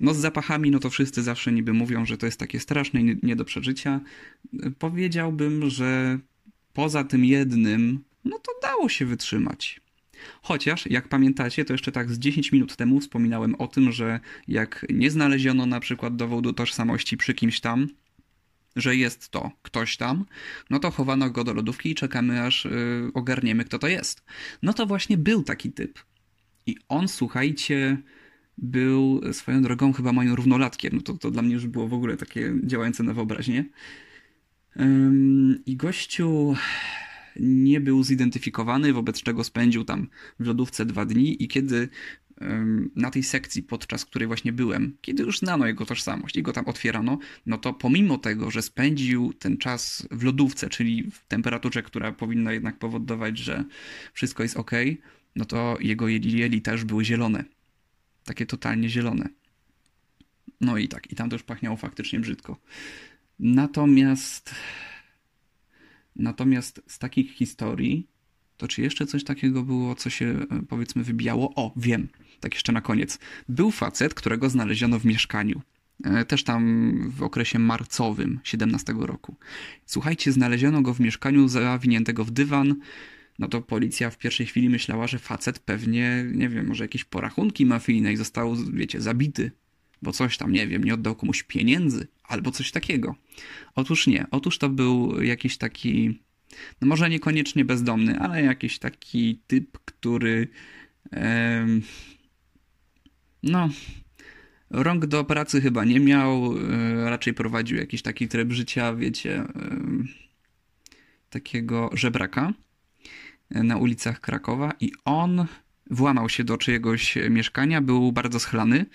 No 0.00 0.14
z 0.14 0.16
zapachami, 0.16 0.70
no 0.70 0.78
to 0.78 0.90
wszyscy 0.90 1.22
zawsze 1.22 1.52
niby 1.52 1.72
mówią, 1.72 2.06
że 2.06 2.18
to 2.18 2.26
jest 2.26 2.38
takie 2.38 2.60
straszne, 2.60 3.02
nie, 3.02 3.16
nie 3.22 3.36
do 3.36 3.44
przeżycia. 3.44 4.00
Powiedziałbym, 4.78 5.70
że 5.70 6.18
poza 6.72 7.04
tym 7.04 7.24
jednym, 7.24 8.04
no 8.24 8.38
to 8.38 8.52
dało 8.62 8.88
się 8.88 9.06
wytrzymać. 9.06 9.80
Chociaż, 10.42 10.86
jak 10.86 11.08
pamiętacie, 11.08 11.64
to 11.64 11.74
jeszcze 11.74 11.92
tak 11.92 12.10
z 12.10 12.18
10 12.18 12.52
minut 12.52 12.76
temu 12.76 13.00
wspominałem 13.00 13.54
o 13.54 13.66
tym, 13.66 13.92
że 13.92 14.20
jak 14.48 14.86
nie 14.90 15.10
znaleziono 15.10 15.66
na 15.66 15.80
przykład 15.80 16.16
dowodu 16.16 16.52
tożsamości 16.52 17.16
przy 17.16 17.34
kimś 17.34 17.60
tam, 17.60 17.88
że 18.76 18.96
jest 18.96 19.28
to 19.28 19.50
ktoś 19.62 19.96
tam, 19.96 20.24
no 20.70 20.78
to 20.78 20.90
chowano 20.90 21.30
go 21.30 21.44
do 21.44 21.54
lodówki 21.54 21.90
i 21.90 21.94
czekamy 21.94 22.42
aż 22.42 22.64
yy, 22.64 23.10
ogarniemy, 23.14 23.64
kto 23.64 23.78
to 23.78 23.88
jest. 23.88 24.22
No 24.62 24.72
to 24.72 24.86
właśnie 24.86 25.18
był 25.18 25.42
taki 25.42 25.72
typ. 25.72 25.98
I 26.66 26.76
on, 26.88 27.08
słuchajcie, 27.08 27.98
był 28.58 29.20
swoją 29.32 29.62
drogą 29.62 29.92
chyba 29.92 30.12
moim 30.12 30.32
równolatkiem. 30.32 30.92
No 30.94 31.00
to, 31.00 31.14
to 31.14 31.30
dla 31.30 31.42
mnie 31.42 31.54
już 31.54 31.66
było 31.66 31.88
w 31.88 31.94
ogóle 31.94 32.16
takie 32.16 32.54
działające 32.64 33.02
na 33.02 33.14
wyobraźnię. 33.14 33.64
I 35.66 35.76
gościu 35.76 36.54
nie 37.36 37.80
był 37.80 38.04
zidentyfikowany, 38.04 38.92
wobec 38.92 39.22
czego 39.22 39.44
spędził 39.44 39.84
tam 39.84 40.08
w 40.40 40.46
lodówce 40.46 40.86
dwa 40.86 41.04
dni 41.04 41.42
i 41.42 41.48
kiedy 41.48 41.88
na 42.96 43.10
tej 43.10 43.22
sekcji, 43.22 43.62
podczas 43.62 44.04
której 44.04 44.28
właśnie 44.28 44.52
byłem, 44.52 44.96
kiedy 45.00 45.22
już 45.22 45.38
znano 45.38 45.66
jego 45.66 45.86
tożsamość 45.86 46.36
i 46.36 46.42
go 46.42 46.52
tam 46.52 46.68
otwierano, 46.68 47.18
no 47.46 47.58
to 47.58 47.72
pomimo 47.72 48.18
tego, 48.18 48.50
że 48.50 48.62
spędził 48.62 49.32
ten 49.32 49.56
czas 49.56 50.08
w 50.10 50.22
lodówce, 50.22 50.68
czyli 50.68 51.10
w 51.10 51.26
temperaturze, 51.28 51.82
która 51.82 52.12
powinna 52.12 52.52
jednak 52.52 52.78
powodować, 52.78 53.38
że 53.38 53.64
wszystko 54.12 54.42
jest 54.42 54.56
ok, 54.56 54.70
no 55.36 55.44
to 55.44 55.78
jego 55.80 56.08
jeli 56.08 56.62
też 56.62 56.84
były 56.84 57.04
zielone. 57.04 57.44
Takie 58.24 58.46
totalnie 58.46 58.88
zielone. 58.88 59.28
No 60.60 60.76
i 60.78 60.88
tak, 60.88 61.12
i 61.12 61.14
tam 61.14 61.30
też 61.30 61.42
pachniało 61.42 61.76
faktycznie 61.76 62.20
brzydko. 62.20 62.56
Natomiast 63.38 64.54
Natomiast 66.16 66.82
z 66.86 66.98
takich 66.98 67.32
historii, 67.32 68.06
to 68.56 68.68
czy 68.68 68.82
jeszcze 68.82 69.06
coś 69.06 69.24
takiego 69.24 69.62
było, 69.62 69.94
co 69.94 70.10
się 70.10 70.26
e, 70.26 70.62
powiedzmy 70.68 71.04
wybijało? 71.04 71.52
O, 71.54 71.72
wiem, 71.76 72.08
tak 72.40 72.54
jeszcze 72.54 72.72
na 72.72 72.80
koniec. 72.80 73.18
Był 73.48 73.70
facet, 73.70 74.14
którego 74.14 74.50
znaleziono 74.50 74.98
w 74.98 75.04
mieszkaniu. 75.04 75.60
E, 76.04 76.24
też 76.24 76.44
tam 76.44 76.94
w 77.10 77.22
okresie 77.22 77.58
marcowym 77.58 78.40
17 78.44 78.94
roku. 78.98 79.36
Słuchajcie, 79.86 80.32
znaleziono 80.32 80.82
go 80.82 80.94
w 80.94 81.00
mieszkaniu 81.00 81.48
zawiniętego 81.48 82.24
w 82.24 82.30
dywan. 82.30 82.74
No 83.38 83.48
to 83.48 83.60
policja 83.60 84.10
w 84.10 84.18
pierwszej 84.18 84.46
chwili 84.46 84.68
myślała, 84.68 85.06
że 85.06 85.18
facet 85.18 85.58
pewnie, 85.58 86.24
nie 86.32 86.48
wiem, 86.48 86.66
może 86.66 86.84
jakieś 86.84 87.04
porachunki 87.04 87.66
mafijne 87.66 88.12
i 88.12 88.16
został, 88.16 88.56
wiecie, 88.72 89.00
zabity 89.00 89.50
bo 90.02 90.12
coś 90.12 90.36
tam, 90.36 90.52
nie 90.52 90.66
wiem, 90.66 90.84
nie 90.84 90.94
oddał 90.94 91.14
komuś 91.14 91.42
pieniędzy 91.42 92.08
albo 92.24 92.50
coś 92.50 92.70
takiego. 92.70 93.14
Otóż 93.74 94.06
nie. 94.06 94.26
Otóż 94.30 94.58
to 94.58 94.68
był 94.68 95.22
jakiś 95.22 95.58
taki, 95.58 96.20
no 96.80 96.88
może 96.88 97.10
niekoniecznie 97.10 97.64
bezdomny, 97.64 98.18
ale 98.18 98.42
jakiś 98.42 98.78
taki 98.78 99.40
typ, 99.46 99.78
który 99.84 100.48
no 103.42 103.68
rąk 104.70 105.06
do 105.06 105.24
pracy 105.24 105.60
chyba 105.60 105.84
nie 105.84 106.00
miał, 106.00 106.54
e, 106.58 107.10
raczej 107.10 107.34
prowadził 107.34 107.78
jakiś 107.78 108.02
taki 108.02 108.28
tryb 108.28 108.52
życia, 108.52 108.94
wiecie, 108.94 109.44
takiego 111.30 111.90
żebraka 111.92 112.52
e, 113.50 113.62
na 113.62 113.76
ulicach 113.76 114.20
Krakowa 114.20 114.72
i 114.80 114.92
on 115.04 115.46
włamał 115.90 116.28
się 116.28 116.44
do 116.44 116.58
czyjegoś 116.58 117.18
mieszkania, 117.30 117.80
był 117.80 118.12
bardzo 118.12 118.40
schlany, 118.40 118.86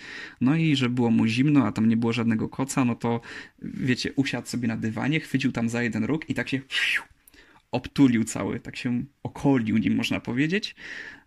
no 0.41 0.55
i 0.55 0.75
że 0.75 0.89
było 0.89 1.11
mu 1.11 1.27
zimno, 1.27 1.65
a 1.65 1.71
tam 1.71 1.89
nie 1.89 1.97
było 1.97 2.13
żadnego 2.13 2.49
koca, 2.49 2.85
no 2.85 2.95
to 2.95 3.21
wiecie, 3.61 4.13
usiadł 4.13 4.47
sobie 4.47 4.67
na 4.67 4.77
dywanie, 4.77 5.19
chwycił 5.19 5.51
tam 5.51 5.69
za 5.69 5.83
jeden 5.83 6.03
róg 6.03 6.29
i 6.29 6.33
tak 6.33 6.49
się 6.49 6.61
obtulił 7.71 8.23
cały, 8.23 8.59
tak 8.59 8.75
się 8.75 9.03
okolił 9.23 9.77
nim 9.77 9.95
można 9.95 10.19
powiedzieć, 10.19 10.75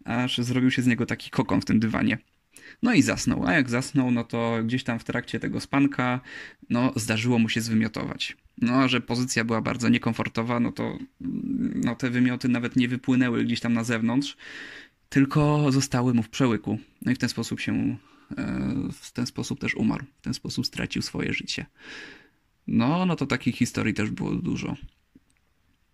aż 0.04 0.38
zrobił 0.38 0.70
się 0.70 0.82
z 0.82 0.86
niego 0.86 1.06
taki 1.06 1.30
kokon 1.30 1.60
w 1.60 1.64
tym 1.64 1.80
dywanie. 1.80 2.18
No 2.82 2.94
i 2.94 3.02
zasnął, 3.02 3.46
a 3.46 3.52
jak 3.52 3.70
zasnął, 3.70 4.10
no 4.10 4.24
to 4.24 4.58
gdzieś 4.64 4.84
tam 4.84 4.98
w 4.98 5.04
trakcie 5.04 5.40
tego 5.40 5.60
spanka, 5.60 6.20
no 6.70 6.92
zdarzyło 6.96 7.38
mu 7.38 7.48
się 7.48 7.60
zwymiotować. 7.60 8.36
No 8.58 8.72
a 8.72 8.88
że 8.88 9.00
pozycja 9.00 9.44
była 9.44 9.60
bardzo 9.60 9.88
niekomfortowa, 9.88 10.60
no 10.60 10.72
to 10.72 10.98
no, 11.74 11.94
te 11.96 12.10
wymioty 12.10 12.48
nawet 12.48 12.76
nie 12.76 12.88
wypłynęły 12.88 13.44
gdzieś 13.44 13.60
tam 13.60 13.72
na 13.72 13.84
zewnątrz, 13.84 14.36
tylko 15.08 15.72
zostały 15.72 16.14
mu 16.14 16.22
w 16.22 16.28
przełyku. 16.28 16.78
No 17.02 17.12
i 17.12 17.14
w 17.14 17.18
ten 17.18 17.28
sposób 17.28 17.60
się, 17.60 17.96
e, 18.38 18.74
w 18.92 19.12
ten 19.12 19.26
sposób 19.26 19.60
też 19.60 19.74
umarł, 19.74 20.04
w 20.18 20.22
ten 20.22 20.34
sposób 20.34 20.66
stracił 20.66 21.02
swoje 21.02 21.32
życie. 21.32 21.66
No, 22.66 23.06
no 23.06 23.16
to 23.16 23.26
takich 23.26 23.56
historii 23.56 23.94
też 23.94 24.10
było 24.10 24.34
dużo. 24.34 24.76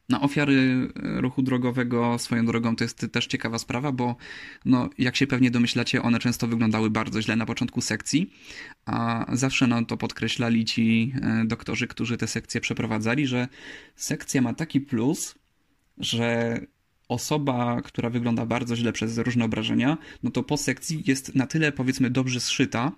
Na 0.08 0.20
ofiary 0.20 0.88
ruchu 0.94 1.42
drogowego 1.42 2.18
swoją 2.18 2.46
drogą 2.46 2.76
to 2.76 2.84
jest 2.84 3.06
też 3.12 3.26
ciekawa 3.26 3.58
sprawa, 3.58 3.92
bo 3.92 4.16
no, 4.64 4.90
jak 4.98 5.16
się 5.16 5.26
pewnie 5.26 5.50
domyślacie, 5.50 6.02
one 6.02 6.18
często 6.18 6.46
wyglądały 6.46 6.90
bardzo 6.90 7.22
źle 7.22 7.36
na 7.36 7.46
początku 7.46 7.80
sekcji, 7.80 8.32
a 8.86 9.26
zawsze 9.32 9.66
no, 9.66 9.84
to 9.84 9.96
podkreślali 9.96 10.64
ci 10.64 11.12
e, 11.22 11.44
doktorzy, 11.44 11.86
którzy 11.86 12.16
te 12.16 12.26
sekcje 12.26 12.60
przeprowadzali, 12.60 13.26
że 13.26 13.48
sekcja 13.96 14.42
ma 14.42 14.54
taki 14.54 14.80
plus, 14.80 15.34
że 15.98 16.60
osoba, 17.14 17.82
która 17.82 18.10
wygląda 18.10 18.46
bardzo 18.46 18.76
źle 18.76 18.92
przez 18.92 19.18
różne 19.18 19.44
obrażenia, 19.44 19.98
no 20.22 20.30
to 20.30 20.42
po 20.42 20.56
sekcji 20.56 21.02
jest 21.06 21.34
na 21.34 21.46
tyle 21.46 21.72
powiedzmy 21.72 22.10
dobrze 22.10 22.40
zszyta, 22.40 22.92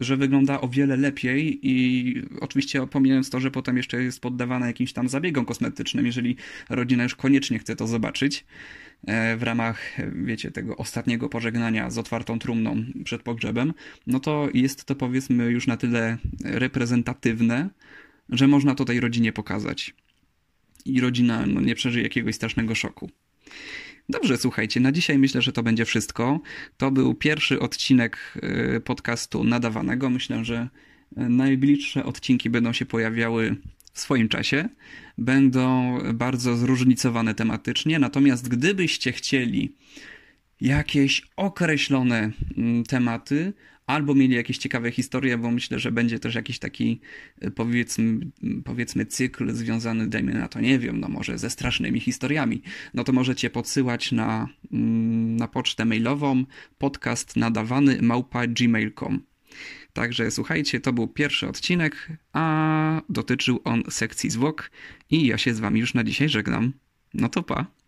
że 0.00 0.16
wygląda 0.16 0.60
o 0.60 0.68
wiele 0.68 0.96
lepiej 0.96 1.58
i 1.62 2.14
oczywiście 2.40 2.86
pomijając 2.86 3.30
to, 3.30 3.40
że 3.40 3.50
potem 3.50 3.76
jeszcze 3.76 4.02
jest 4.02 4.20
poddawana 4.20 4.66
jakimś 4.66 4.92
tam 4.92 5.08
zabiegom 5.08 5.44
kosmetycznym, 5.44 6.06
jeżeli 6.06 6.36
rodzina 6.70 7.02
już 7.02 7.14
koniecznie 7.14 7.58
chce 7.58 7.76
to 7.76 7.86
zobaczyć 7.86 8.44
e, 9.06 9.36
w 9.36 9.42
ramach, 9.42 9.96
wiecie, 10.24 10.50
tego 10.50 10.76
ostatniego 10.76 11.28
pożegnania 11.28 11.90
z 11.90 11.98
otwartą 11.98 12.38
trumną 12.38 12.84
przed 13.04 13.22
pogrzebem, 13.22 13.72
no 14.06 14.20
to 14.20 14.48
jest 14.54 14.84
to 14.84 14.94
powiedzmy 14.94 15.44
już 15.44 15.66
na 15.66 15.76
tyle 15.76 16.18
reprezentatywne, 16.44 17.70
że 18.28 18.48
można 18.48 18.74
to 18.74 18.84
tej 18.84 19.00
rodzinie 19.00 19.32
pokazać 19.32 19.94
i 20.84 21.00
rodzina 21.00 21.46
no, 21.46 21.60
nie 21.60 21.74
przeżyje 21.74 22.02
jakiegoś 22.02 22.34
strasznego 22.34 22.74
szoku. 22.74 23.10
Dobrze, 24.08 24.36
słuchajcie, 24.36 24.80
na 24.80 24.92
dzisiaj 24.92 25.18
myślę, 25.18 25.42
że 25.42 25.52
to 25.52 25.62
będzie 25.62 25.84
wszystko. 25.84 26.40
To 26.76 26.90
był 26.90 27.14
pierwszy 27.14 27.60
odcinek 27.60 28.18
y, 28.76 28.80
podcastu 28.80 29.44
nadawanego. 29.44 30.10
Myślę, 30.10 30.44
że 30.44 30.68
y, 31.18 31.28
najbliższe 31.28 32.04
odcinki 32.04 32.50
będą 32.50 32.72
się 32.72 32.86
pojawiały 32.86 33.56
w 33.92 34.00
swoim 34.00 34.28
czasie. 34.28 34.68
Będą 35.18 35.98
bardzo 36.14 36.56
zróżnicowane 36.56 37.34
tematycznie. 37.34 37.98
Natomiast 37.98 38.48
gdybyście 38.48 39.12
chcieli 39.12 39.76
jakieś 40.60 41.22
określone 41.36 42.30
mm, 42.56 42.84
tematy, 42.84 43.52
albo 43.92 44.14
mieli 44.14 44.34
jakieś 44.34 44.58
ciekawe 44.58 44.90
historie, 44.90 45.38
bo 45.38 45.50
myślę, 45.50 45.78
że 45.78 45.92
będzie 45.92 46.18
też 46.18 46.34
jakiś 46.34 46.58
taki 46.58 47.00
e, 47.40 47.50
powiedzmy, 47.50 48.26
powiedzmy 48.64 49.06
cykl 49.06 49.52
związany, 49.52 50.06
dajmy 50.06 50.34
na 50.34 50.48
to, 50.48 50.60
nie 50.60 50.78
wiem, 50.78 51.00
no 51.00 51.08
może 51.08 51.38
ze 51.38 51.50
strasznymi 51.50 52.00
historiami, 52.00 52.62
no 52.94 53.04
to 53.04 53.12
możecie 53.12 53.50
podsyłać 53.50 54.12
na, 54.12 54.48
mm, 54.72 55.36
na 55.36 55.48
pocztę 55.48 55.84
mailową 55.84 56.44
podcast 56.78 57.36
nadawany 57.36 57.98
małpa 58.02 58.46
gmail.com. 58.46 59.22
Także 59.92 60.30
słuchajcie, 60.30 60.80
to 60.80 60.92
był 60.92 61.08
pierwszy 61.08 61.48
odcinek, 61.48 62.08
a 62.32 63.02
dotyczył 63.08 63.60
on 63.64 63.82
sekcji 63.90 64.30
zwłok 64.30 64.70
i 65.10 65.26
ja 65.26 65.38
się 65.38 65.54
z 65.54 65.60
wami 65.60 65.80
już 65.80 65.94
na 65.94 66.04
dzisiaj 66.04 66.28
żegnam. 66.28 66.72
No 67.14 67.28
to 67.28 67.42
pa. 67.42 67.81